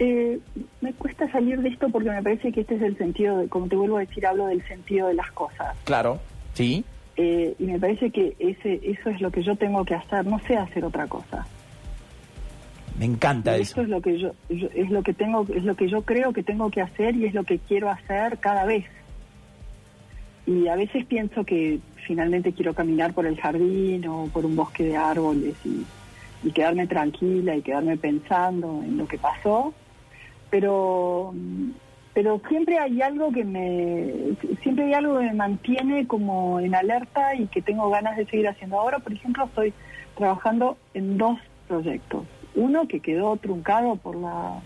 [0.00, 0.40] eh,
[0.80, 3.68] me cuesta salir de esto porque me parece que este es el sentido, de, como
[3.68, 5.76] te vuelvo a decir, hablo del sentido de las cosas.
[5.84, 6.18] Claro,
[6.54, 6.84] sí.
[7.22, 10.38] Eh, y me parece que ese eso es lo que yo tengo que hacer, no
[10.38, 11.46] sé hacer otra cosa.
[12.98, 13.72] Me encanta eso.
[13.72, 16.42] Eso es lo que yo, es lo que tengo es lo que yo creo que
[16.42, 18.86] tengo que hacer y es lo que quiero hacer cada vez.
[20.46, 24.84] Y a veces pienso que finalmente quiero caminar por el jardín o por un bosque
[24.84, 25.84] de árboles y,
[26.42, 29.74] y quedarme tranquila y quedarme pensando en lo que pasó,
[30.48, 31.34] pero
[32.12, 37.34] pero siempre hay algo que me siempre hay algo que me mantiene como en alerta
[37.34, 38.80] y que tengo ganas de seguir haciendo.
[38.80, 39.72] Ahora por ejemplo estoy
[40.16, 41.38] trabajando en dos
[41.68, 42.24] proyectos.
[42.54, 44.60] Uno que quedó truncado por la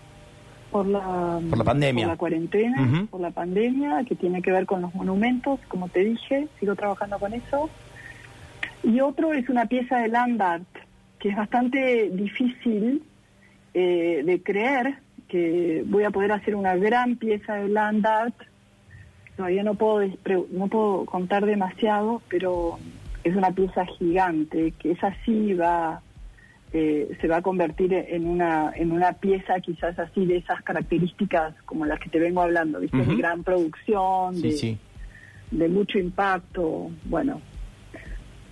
[0.71, 2.05] por la por la pandemia.
[2.05, 6.03] por la cuarentena por la pandemia que tiene que ver con los monumentos como te
[6.03, 7.69] dije sigo trabajando con eso.
[8.83, 10.67] Y otro es una pieza de land art
[11.19, 13.03] que es bastante difícil
[13.73, 15.04] eh, de creer
[15.35, 18.35] que voy a poder hacer una gran pieza de land art.
[19.35, 20.09] Todavía no puedo,
[20.51, 22.79] no puedo contar demasiado, pero
[23.25, 26.01] es una pieza gigante, que es así va
[26.71, 31.53] eh, se va a convertir en una en una pieza quizás así de esas características
[31.65, 32.97] como las que te vengo hablando, ¿viste?
[32.97, 34.77] de gran producción, de,
[35.51, 37.41] de mucho impacto, bueno,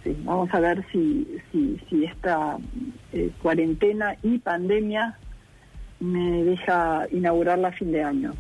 [0.03, 2.57] sí, vamos a ver si, si, si esta
[3.13, 5.17] eh, cuarentena y pandemia
[6.03, 8.33] me deja inaugurarla a fin de año.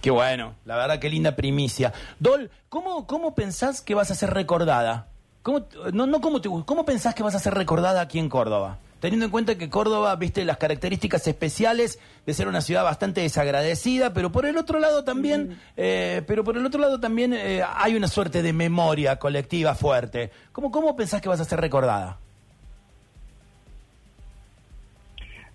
[0.00, 1.92] Qué bueno, la verdad qué linda primicia.
[2.20, 5.08] Dol, ¿cómo, cómo pensás que vas a ser recordada?
[5.42, 8.78] ¿Cómo, no, no cómo, te, ¿Cómo pensás que vas a ser recordada aquí en Córdoba?
[9.00, 14.14] Teniendo en cuenta que Córdoba, viste, las características especiales de ser una ciudad bastante desagradecida,
[14.14, 17.96] pero por el otro lado también, eh, pero por el otro lado también eh, hay
[17.96, 20.30] una suerte de memoria colectiva fuerte.
[20.52, 22.18] ¿Cómo, ¿Cómo pensás que vas a ser recordada?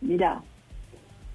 [0.01, 0.41] Mira,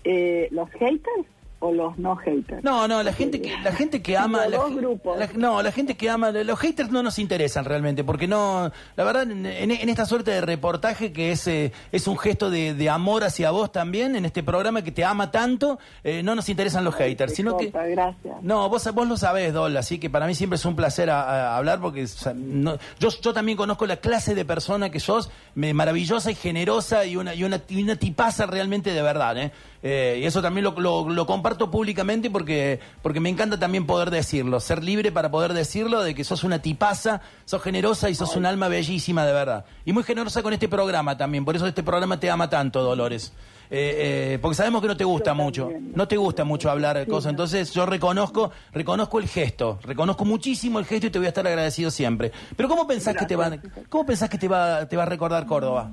[0.05, 1.26] eh, los haters
[1.64, 2.62] o los no haters?
[2.62, 5.34] No, no, la gente que la gente que ama los dos grupos.
[5.34, 9.22] no, la gente que ama los haters no nos interesan realmente porque no, la verdad
[9.30, 13.72] en, esta suerte de reportaje que es eh, es un gesto de, amor hacia vos
[13.72, 17.57] también en este programa que te ama tanto, eh, no nos interesan los haters, sino
[17.57, 18.42] que gracias.
[18.42, 21.80] No, vos vos lo sabés, Dol, así que para mí siempre es un placer hablar
[21.80, 27.16] porque yo yo también conozco la clase de persona que sos, maravillosa y generosa y
[27.16, 29.52] una y una, y una tipaza realmente de verdad, ¿eh?
[29.87, 34.82] Eh, y eso también lo, comparto públicamente porque, porque me encanta también poder decirlo, ser
[34.82, 38.68] libre para poder decirlo, de que sos una tipaza, sos generosa y sos un alma
[38.68, 39.66] bellísima de verdad.
[39.85, 43.35] Y muy generosa con este programa también, por eso este programa te ama tanto, Dolores.
[43.70, 47.07] Eh, eh, porque sabemos que no te gusta mucho, no te gusta mucho hablar de
[47.07, 51.28] cosas, entonces yo reconozco, reconozco el gesto, reconozco muchísimo el gesto y te voy a
[51.28, 52.32] estar agradecido siempre.
[52.57, 53.53] Pero ¿cómo pensás que te va,
[53.91, 55.91] cómo pensás que te va, te va a recordar Córdoba?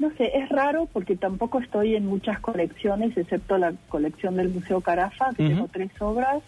[0.00, 4.80] No sé, es raro porque tampoco estoy en muchas colecciones, excepto la colección del Museo
[4.80, 6.42] Carafa, que tengo tres obras,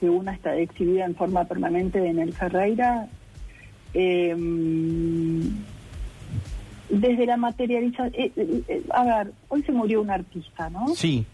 [0.00, 3.06] que una está exhibida en forma permanente en el Ferreira.
[3.94, 5.40] Em,
[6.90, 10.88] desde la materialización, eh, eh, eh, a ver, hoy se murió un artista, ¿no?
[10.96, 11.24] Sí.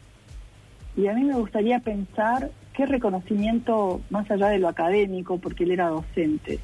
[0.95, 5.70] Y a mí me gustaría pensar qué reconocimiento, más allá de lo académico, porque él
[5.70, 6.59] era docente,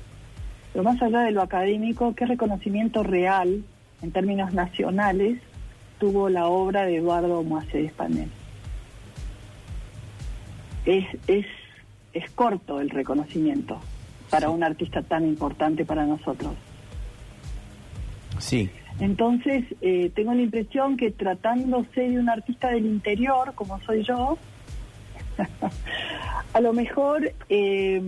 [0.75, 3.65] pero más allá de lo académico, qué reconocimiento real
[4.03, 5.39] en términos nacionales,
[5.99, 8.31] tuvo la obra de Eduardo Moacé Espanel.
[10.85, 11.47] Es, es,
[12.13, 13.81] es corto el reconocimiento
[14.31, 16.55] para un artista tan importante para nosotros.
[18.39, 18.71] Sí.
[19.01, 24.39] Entonces, eh, tengo la impresión que tratándose de un artista del interior, como soy yo,
[26.53, 28.01] a lo mejor, eh,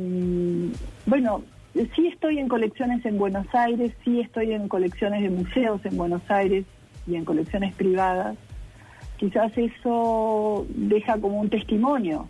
[1.07, 1.43] bueno,
[1.75, 6.23] sí estoy en colecciones en Buenos Aires, sí estoy en colecciones de museos en Buenos
[6.29, 6.65] Aires
[7.07, 8.37] y en colecciones privadas.
[9.19, 12.29] Quizás eso deja como un testimonio.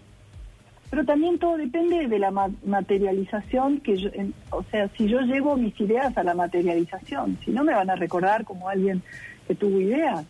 [0.91, 4.11] Pero también todo depende de la materialización que yo,
[4.51, 7.97] o sea, si yo llevo mis ideas a la materialización, si no me van a
[7.97, 9.03] recordar como alguien
[9.47, 10.25] que tuvo ideas,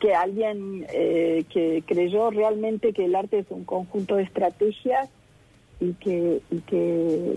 [0.00, 5.08] que alguien eh, que creyó realmente que el arte es un conjunto de estrategias
[5.80, 7.36] y que, y que,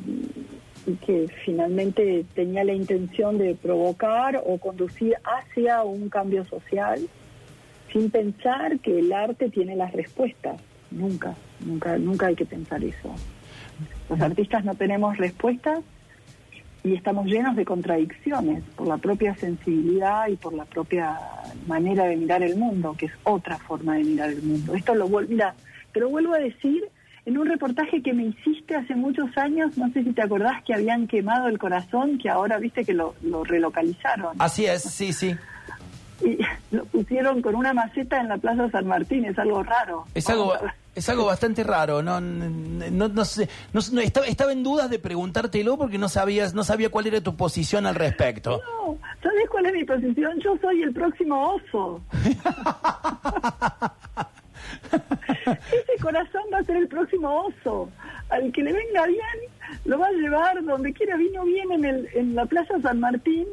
[0.86, 7.00] y que finalmente tenía la intención de provocar o conducir hacia un cambio social
[7.92, 10.60] sin pensar que el arte tiene las respuestas.
[10.92, 11.36] Nunca,
[11.66, 13.16] nunca, nunca hay que pensar eso.
[14.10, 15.80] Los artistas no tenemos respuestas
[16.84, 21.18] y estamos llenos de contradicciones por la propia sensibilidad y por la propia
[21.66, 24.76] manera de mirar el mundo, que es otra forma de mirar el mundo.
[24.76, 25.56] Esto lo mira,
[25.94, 26.84] te lo vuelvo a decir
[27.26, 30.74] en un reportaje que me hiciste hace muchos años, no sé si te acordás que
[30.74, 33.16] habían quemado el corazón, que ahora viste que lo,
[33.46, 34.36] relocalizaron.
[34.40, 35.36] Así es, sí, sí.
[36.22, 36.38] Y
[36.72, 40.06] lo pusieron con una maceta en la Plaza San Martín, es algo raro.
[40.14, 40.54] Es algo,
[40.96, 45.78] es algo bastante raro, no, no, no sé, no, estaba, estaba, en dudas de preguntártelo
[45.78, 48.62] porque no sabías, no sabía cuál era tu posición al respecto.
[48.62, 50.40] No, ¿sabes cuál es mi posición?
[50.40, 52.02] Yo soy el próximo oso.
[55.46, 57.90] Ese corazón va a ser el próximo oso.
[58.30, 59.22] Al que le venga bien,
[59.86, 61.18] lo va a llevar donde quiera.
[61.18, 63.46] Vino bien en, el, en la Plaza San Martín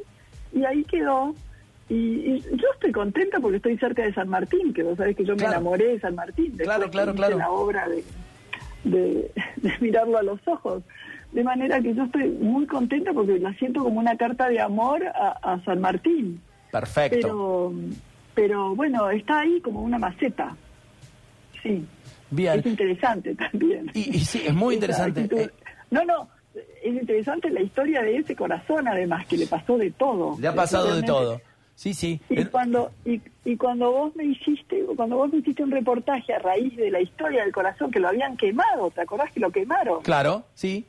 [0.52, 1.34] y ahí quedó.
[1.88, 5.34] Y, yo estoy contenta porque estoy cerca de San Martín, que vos sabés que yo
[5.34, 6.56] me enamoré de San Martín.
[6.56, 7.36] Claro, claro, claro.
[7.36, 7.88] la obra
[8.84, 9.30] de,
[9.80, 10.82] mirarlo a los ojos.
[11.32, 15.04] De manera que yo estoy muy contenta porque la siento como una carta de amor
[15.04, 16.40] a, a San Martín.
[16.70, 17.18] Perfecto.
[17.20, 17.72] Pero,
[18.34, 20.56] pero bueno, está ahí como una maceta.
[21.62, 21.84] Sí.
[22.30, 22.60] Bien.
[22.60, 23.90] Es interesante también.
[23.94, 25.28] Y, sí, es muy interesante.
[25.30, 25.50] Eh,
[25.90, 30.36] no, no, es interesante la historia de ese corazón, además, que le pasó de todo.
[30.38, 31.40] Le ha pasado de todo.
[31.74, 32.20] Sí, sí.
[32.28, 36.38] Y cuando y, y, cuando vos me hiciste cuando vos me hiciste un reportaje a
[36.38, 40.02] raíz de la historia del corazón que lo habían quemado, ¿te acordás que lo quemaron?
[40.02, 40.84] Claro, sí.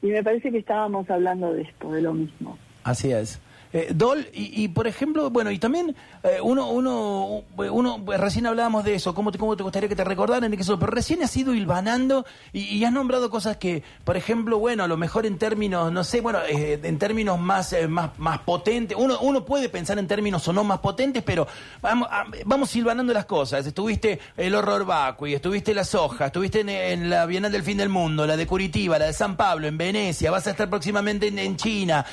[0.00, 2.56] y me parece que estábamos hablando de esto, de lo mismo.
[2.84, 3.40] Así es.
[3.72, 5.94] Eh, Dol, y, por ejemplo, bueno, y también
[6.24, 10.02] eh, uno, uno, uno, recién hablábamos de eso, ¿cómo te, cómo te gustaría que te
[10.02, 10.52] recordaran?
[10.54, 14.88] Eso, pero recién has ido hilvanando y, has nombrado cosas que, por ejemplo, bueno, a
[14.88, 19.18] lo mejor en términos, no sé, bueno, eh, en términos más, más, más potentes, uno,
[19.20, 21.46] uno puede pensar en términos o no más potentes, pero
[21.80, 22.08] vamos,
[22.44, 23.64] vamos hilvanando las cosas.
[23.64, 26.60] Estuviste el horror vacui, estuviste la soja, estuviste
[26.92, 29.78] en, la Bienal del Fin del Mundo, la de Curitiba, la de San Pablo, en
[29.78, 32.04] Venecia, vas a estar próximamente en, China.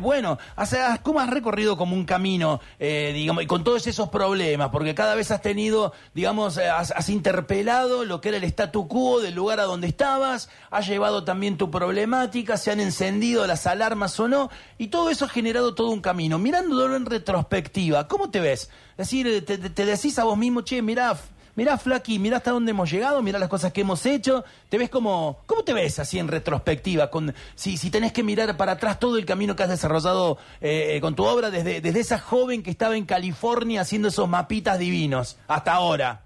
[0.00, 4.70] bueno, hace ¿cómo has recorrido como un camino, eh, digamos, y con todos esos problemas?
[4.70, 9.20] Porque cada vez has tenido, digamos, eh, has, interpelado lo que era el statu quo
[9.20, 14.18] del lugar a donde estabas, has llevado también tu problemática, se han encendido las alarmas
[14.20, 16.38] o no, y todo eso ha generado todo un camino.
[16.38, 18.70] Mirándolo en retrospectiva, ¿cómo te ves?
[18.92, 21.16] Es decir, te, te decís a vos mismo, che, mirá,
[21.54, 24.90] mirá Flaky, mirá hasta dónde hemos llegado, mirá las cosas que hemos hecho, te ves
[24.90, 27.10] como, ¿cómo te ves así en retrospectiva?
[27.10, 30.98] Con, si, si tenés que mirar para atrás todo el camino que has desarrollado eh,
[31.00, 35.38] con tu obra, desde, desde esa joven que estaba en California haciendo esos mapitas divinos,
[35.48, 36.22] hasta ahora.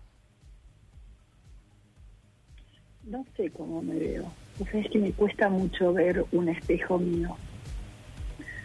[3.04, 4.24] No sé cómo me veo.
[4.58, 7.36] O sea, es que me cuesta mucho ver un espejo mío.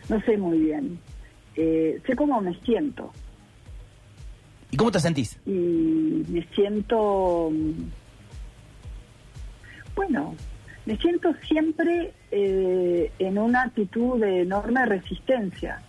[0.09, 0.99] No sé muy bien.
[1.55, 3.12] Eh, sé cómo me siento.
[4.72, 5.38] ¿Y cómo te sentís?
[5.45, 7.51] Y me siento,
[9.95, 10.36] bueno,
[10.86, 15.82] me siento siempre eh, en una actitud de enorme resistencia.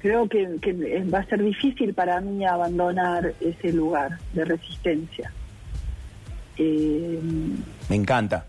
[0.00, 0.46] Creo que,
[1.12, 5.32] va a ser difícil para mí abandonar ese lugar de resistencia.
[6.56, 7.20] Eh,
[7.88, 8.46] me encanta.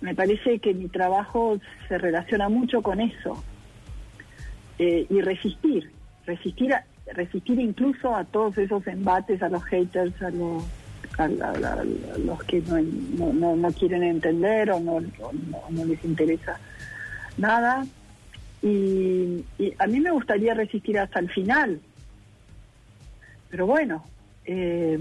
[0.00, 3.42] Me parece que mi trabajo se relaciona mucho con eso.
[4.78, 5.92] Eh, y resistir,
[6.26, 10.64] resistir a, resistir incluso a todos esos embates, a los haters, a los,
[12.24, 15.00] los que no, no, no, quieren entender o no,
[15.70, 16.58] no, les interesa
[17.38, 17.86] nada.
[18.62, 19.44] Y,
[19.78, 21.80] a mí me gustaría resistir hasta el final.
[23.50, 24.04] Pero bueno,
[24.44, 24.98] eh,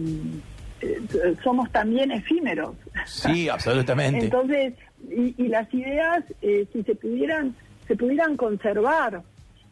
[0.81, 2.75] eh, somos también efímeros.
[3.05, 4.25] Sí, absolutamente.
[4.25, 4.73] Entonces,
[5.09, 7.55] y, y las ideas, eh, si se pudieran,
[7.87, 9.23] se pudieran conservar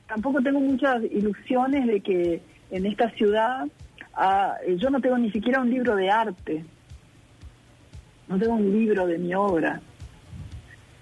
[0.09, 2.41] tampoco tengo muchas ilusiones de que
[2.71, 3.67] en esta ciudad
[4.15, 6.65] ah, yo no tengo ni siquiera un libro de arte,
[8.27, 9.79] no tengo un libro de mi obra.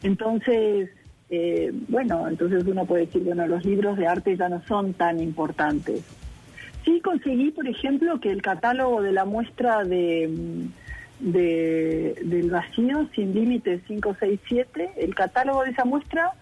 [0.03, 0.89] Entonces,
[1.29, 5.19] eh, bueno, entonces uno puede decir, bueno, los libros de arte ya no son tan
[5.21, 6.03] importantes.
[6.85, 10.67] Sí conseguí, por ejemplo, que el catálogo de la muestra de,
[11.19, 16.33] de del vacío sin límites 567, el catálogo de esa muestra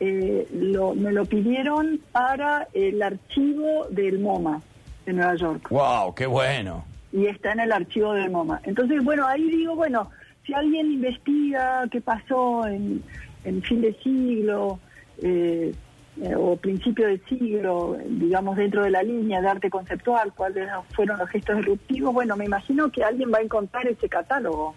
[0.00, 4.62] eh, lo, me lo pidieron para el archivo del MoMA
[5.06, 5.68] de Nueva York.
[5.70, 6.14] ¡Wow!
[6.14, 6.84] ¡Qué bueno!
[7.12, 8.60] Y está en el archivo del MoMA.
[8.64, 10.10] Entonces, bueno, ahí digo, bueno,
[10.46, 13.02] si alguien investiga qué pasó en,
[13.44, 14.78] en fin de siglo
[15.22, 15.74] eh,
[16.22, 21.18] eh, o principio de siglo, digamos, dentro de la línea de arte conceptual, cuáles fueron
[21.18, 24.74] los gestos disruptivos, bueno, me imagino que alguien va a encontrar ese catálogo.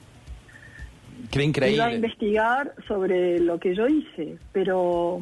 [1.34, 1.78] Qué increíble.
[1.78, 5.20] Iba a investigar sobre lo que yo hice, pero,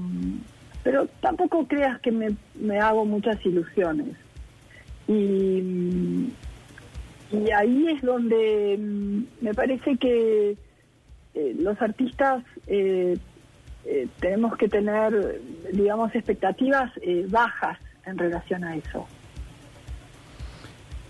[0.84, 4.18] pero tampoco creas que me, me hago muchas ilusiones.
[5.07, 6.34] Y,
[7.32, 10.57] y ahí es donde mm, me parece que
[11.34, 13.18] eh, los artistas eh,
[13.86, 15.39] eh, tenemos que tener,
[15.72, 16.91] digamos, expectativas
[17.30, 19.07] bajas en relación a eso.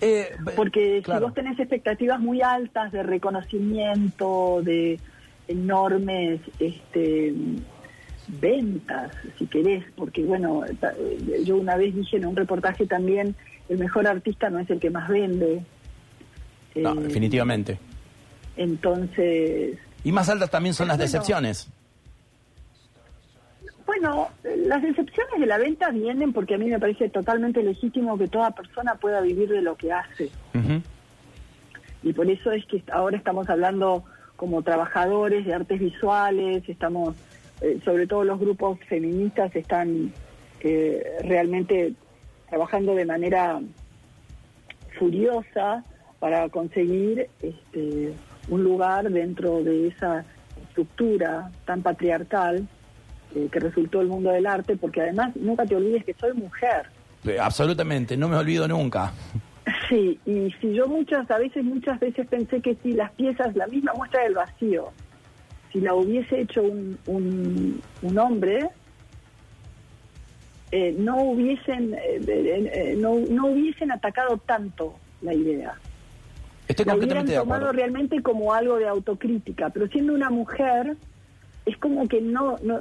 [0.02, 5.00] Eh, Porque si vos tenés expectativas muy altas de reconocimiento, de
[5.48, 7.34] enormes este,
[8.28, 10.64] ventas, si querés, porque bueno,
[11.44, 13.36] yo una vez dije en un reportaje también,
[13.70, 15.64] el mejor artista no es el que más vende.
[16.76, 17.78] No, eh, definitivamente.
[18.58, 19.78] Entonces...
[20.04, 21.70] Y más altas también son las decepciones.
[23.94, 28.30] Bueno, las excepciones de la venta vienen porque a mí me parece totalmente legítimo que
[28.30, 30.32] toda persona pueda vivir de lo que hace.
[32.02, 34.06] Y por eso es que ahora estamos hablando
[34.38, 37.18] como trabajadores de artes visuales, estamos,
[37.60, 40.14] eh, sobre todo los grupos feministas están
[40.62, 41.94] eh, realmente
[42.50, 43.60] trabajando de manera
[44.98, 45.84] furiosa
[46.20, 48.14] para conseguir este,
[48.48, 50.24] un lugar dentro de esa
[50.70, 52.70] estructura tan patriarcal
[53.36, 56.88] eh, que resultó el mundo del arte, porque además nunca te olvides que soy mujer.
[57.40, 59.12] absolutamente, no me olvido nunca.
[59.88, 63.68] Sí, y si yo muchas, a veces, muchas veces pensé que si las piezas, la
[63.68, 64.92] misma muestra del vacío,
[65.72, 66.98] si la hubiese hecho un,
[68.02, 68.70] un, hombre,
[70.72, 75.76] eh, no hubiesen eh, no, no hubiesen atacado tanto la idea.
[76.68, 80.96] Estoy la hubieran tomado realmente como algo de autocrítica, pero siendo una mujer
[81.66, 82.80] es como que no, no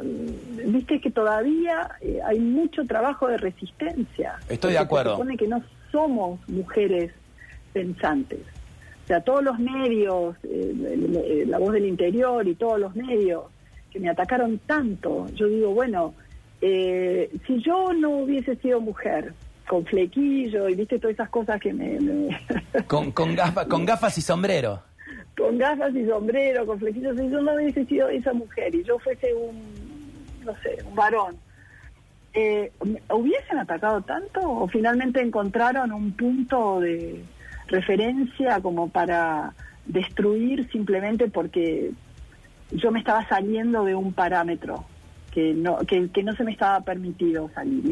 [0.66, 4.38] viste que todavía eh, hay mucho trabajo de resistencia.
[4.48, 5.12] Estoy de acuerdo.
[5.12, 5.62] Se supone que no
[5.92, 7.12] somos mujeres
[7.72, 8.40] pensantes.
[9.04, 13.44] O sea, todos los medios, eh, la voz del interior y todos los medios
[13.90, 16.14] que me atacaron tanto, yo digo, bueno,
[16.60, 19.34] eh, si yo no hubiese sido mujer,
[19.68, 21.96] con flequillo y viste todas esas cosas que me...
[22.88, 24.82] con, con, gafas, con gafas y sombrero.
[25.40, 28.98] Con gafas y sombrero, con flequillos, si yo no hubiese sido esa mujer y yo
[28.98, 29.58] fuese un,
[30.44, 31.36] no sé, un varón,
[32.34, 32.70] eh,
[33.10, 37.24] ¿hubiesen atacado tanto o finalmente encontraron un punto de
[37.66, 39.54] referencia como para
[39.86, 41.90] destruir simplemente porque
[42.70, 44.84] yo me estaba saliendo de un parámetro
[45.32, 47.82] que no, que, no se me estaba permitido salir,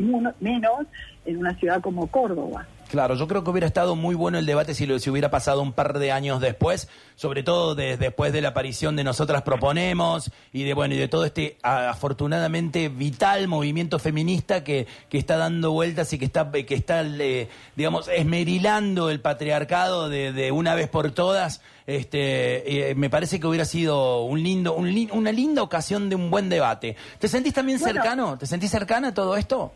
[0.41, 0.87] menos
[1.25, 2.67] en una ciudad como Córdoba.
[2.91, 5.61] Claro, yo creo que hubiera estado muy bueno el debate si, lo, si hubiera pasado
[5.61, 10.65] un par de años después, sobre todo después de la aparición de Nosotras Proponemos y
[10.65, 16.13] de bueno y de todo este afortunadamente vital movimiento feminista que, que está dando vueltas
[16.15, 21.11] y que está que está eh, digamos esmerilando el patriarcado de, de, una vez por
[21.11, 21.61] todas.
[21.87, 26.31] Este, eh, me parece que hubiera sido un lindo, un, una linda ocasión de un
[26.31, 26.97] buen debate.
[27.19, 28.37] ¿Te sentís también cercano?
[28.37, 29.73] ¿Te sentís cercana a todo esto?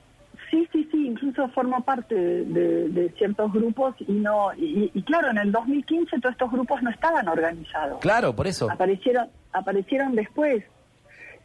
[0.53, 5.51] Sí, sí, sí, incluso formo parte de, ciertos grupos y no y, claro, en el
[5.51, 8.01] 2015 todos estos grupos no estaban organizados.
[8.01, 8.71] Claro, por eso.
[8.71, 10.63] Aparecieron aparecieron después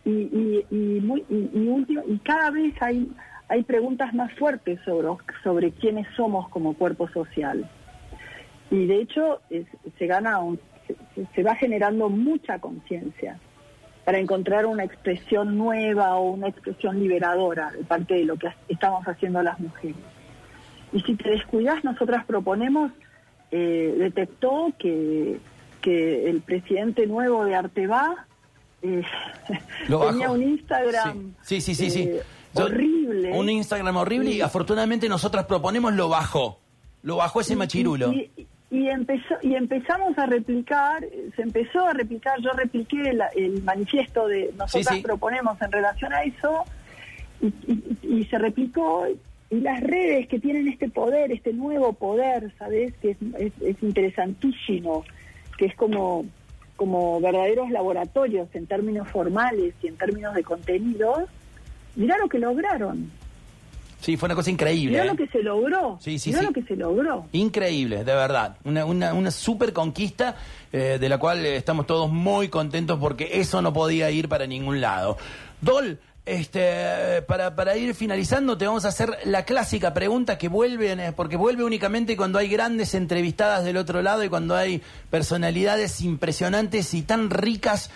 [0.04, 3.10] y y, y, y, cada vez hay
[3.48, 5.08] hay preguntas más fuertes sobre
[5.42, 7.66] sobre quiénes somos como cuerpo social
[8.70, 9.40] y de hecho
[9.98, 10.40] se gana
[11.34, 13.40] se va generando mucha conciencia
[14.08, 19.06] para encontrar una expresión nueva o una expresión liberadora de parte de lo que estamos
[19.06, 19.98] haciendo las mujeres.
[20.94, 22.94] Y si te descuidas, nosotras proponemos,
[23.52, 25.42] eh, detectó que,
[25.82, 28.26] que el presidente nuevo de Arteba
[28.82, 29.04] eh,
[29.90, 33.34] tenía un Instagram sí, sí, sí, sí, eh, horrible.
[33.34, 36.62] Un Instagram horrible y, afortunadamente nosotras proponemos lo bajó.
[37.04, 41.06] Lo bajó ese machirulo y empezó y empezamos a replicar
[41.36, 46.66] se empezó a replicar yo repliqué el manifiesto de nosotras proponemos en relación a eso
[47.40, 49.06] y, se replicó
[49.50, 55.06] y las redes que tienen este poder este nuevo poder sabes que es, interesantísimo
[55.58, 56.26] que es como
[56.76, 61.24] como verdaderos laboratorios en términos formales y en términos de contenidos
[61.96, 63.12] mirá lo que lograron
[64.00, 64.92] Sí, fue una cosa increíble.
[64.92, 65.18] Mirá lo ¿eh?
[65.18, 65.98] que se logró.
[66.02, 67.26] Sí, sí, Mirá lo que se logró.
[67.32, 68.58] Increíble, de verdad.
[68.64, 70.36] Una, una, una super conquista
[70.72, 74.82] eh, de la cual estamos todos muy contentos porque eso no podía ir para ningún
[74.82, 75.18] lado.
[75.62, 80.92] Dol, este, para, para ir finalizando, te vamos a hacer la clásica pregunta que vuelve,
[80.92, 86.02] eh, porque vuelve únicamente cuando hay grandes entrevistadas del otro lado y cuando hay personalidades
[86.02, 87.90] impresionantes y tan ricas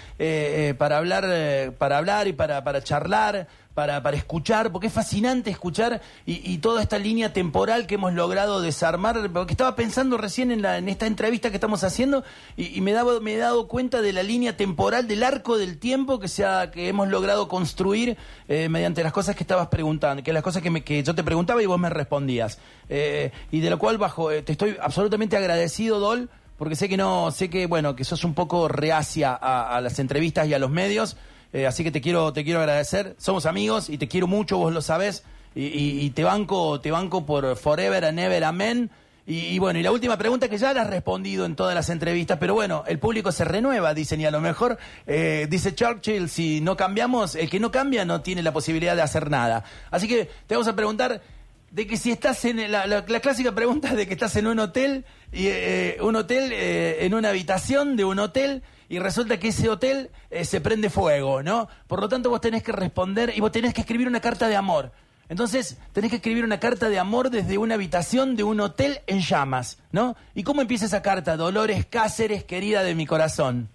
[0.78, 6.02] para hablar, para hablar y para, para charlar para, para escuchar, porque es fascinante escuchar
[6.26, 10.78] y, toda esta línea temporal que hemos logrado desarmar, porque estaba pensando recién en, la,
[10.78, 12.24] en esta entrevista que estamos haciendo
[12.58, 16.28] y, me, me he dado cuenta de la línea temporal, del arco del tiempo que,
[16.28, 16.44] se
[16.74, 18.18] que hemos logrado construir
[18.48, 21.24] eh, mediante las cosas que estabas preguntando, que las cosas que, me, que yo te
[21.24, 22.60] preguntaba y vos me respondías.
[22.90, 26.98] Eh, y de lo cual bajo, eh, te estoy absolutamente agradecido, Dol, porque sé que
[26.98, 30.70] no, sé que, bueno, que sos un poco reacia a las entrevistas y a los
[30.70, 31.18] medios.
[31.54, 33.16] Eh, así que te quiero, te quiero agradecer.
[33.18, 35.24] Somos amigos y te quiero mucho, vos lo sabés.
[35.54, 38.90] Y, te banco, te banco por forever and ever, amén.
[39.28, 42.38] Y, bueno, y la última pregunta que ya la has respondido en todas las entrevistas,
[42.40, 46.60] pero bueno, el público se renueva, dicen, y a lo mejor, eh, dice Churchill, si
[46.62, 49.64] no cambiamos, el que no cambia no tiene la posibilidad de hacer nada.
[49.92, 51.22] Así que te vamos a preguntar
[51.70, 55.06] de que si estás en la, la, clásica pregunta de que estás en un hotel
[55.32, 60.10] y eh, un hotel en una habitación de un hotel y resulta que ese hotel
[60.30, 61.70] eh, se prende fuego, ¿no?
[61.88, 64.58] Por lo tanto, vos tenés que responder y vos tenés que escribir una carta de
[64.58, 64.92] amor.
[65.30, 69.22] Entonces, tenés que escribir una carta de amor desde una habitación de un hotel en
[69.22, 70.18] llamas, ¿no?
[70.36, 71.38] ¿Y cómo empieza esa carta?
[71.38, 73.70] Dolores Cáceres, querida de mi corazón.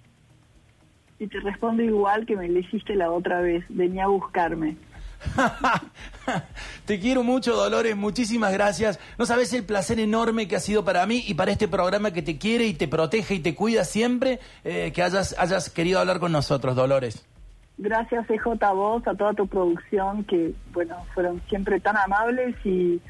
[1.19, 3.65] Y te respondo igual que me le hiciste la otra vez.
[3.71, 4.77] Venía a buscarme.
[6.87, 8.99] Te quiero mucho, Dolores, muchísimas gracias.
[9.19, 12.23] No sabes el placer enorme que ha sido para mí y para este programa que
[12.23, 16.21] te quiere y te protege y te cuida siempre, eh, que hayas, hayas querido hablar
[16.21, 17.25] con nosotros, Dolores.
[17.79, 23.01] Gracias, EJ, a vos, a toda tu producción, que, bueno, fueron siempre tan amables y,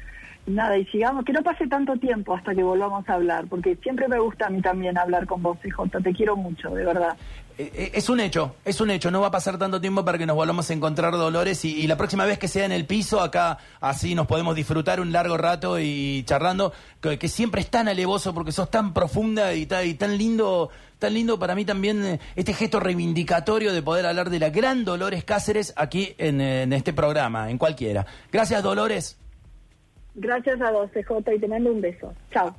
[0.45, 4.09] nada, y sigamos, que no pase tanto tiempo hasta que volvamos a hablar, porque siempre
[4.09, 7.15] me gusta a mí también hablar con vos, CJ, te quiero mucho, de verdad.
[7.57, 10.19] Eh, eh, es un hecho, es un hecho, no va a pasar tanto tiempo para
[10.19, 13.19] que nos volvamos a encontrar Dolores y, la próxima vez que sea en el piso,
[13.19, 18.33] acá así nos podemos disfrutar un largo rato y charlando, que, siempre es tan alevoso
[18.33, 22.79] porque sos tan profunda y, tan lindo, tan lindo para mí también eh, este gesto
[22.79, 27.57] reivindicatorio de poder hablar de la gran Dolores Cáceres aquí en, en este programa, en
[27.57, 28.05] cualquiera.
[28.31, 29.17] Gracias Dolores.
[30.13, 32.11] Gracias a vos, CJ, y te mando un beso.
[32.31, 32.55] Chao.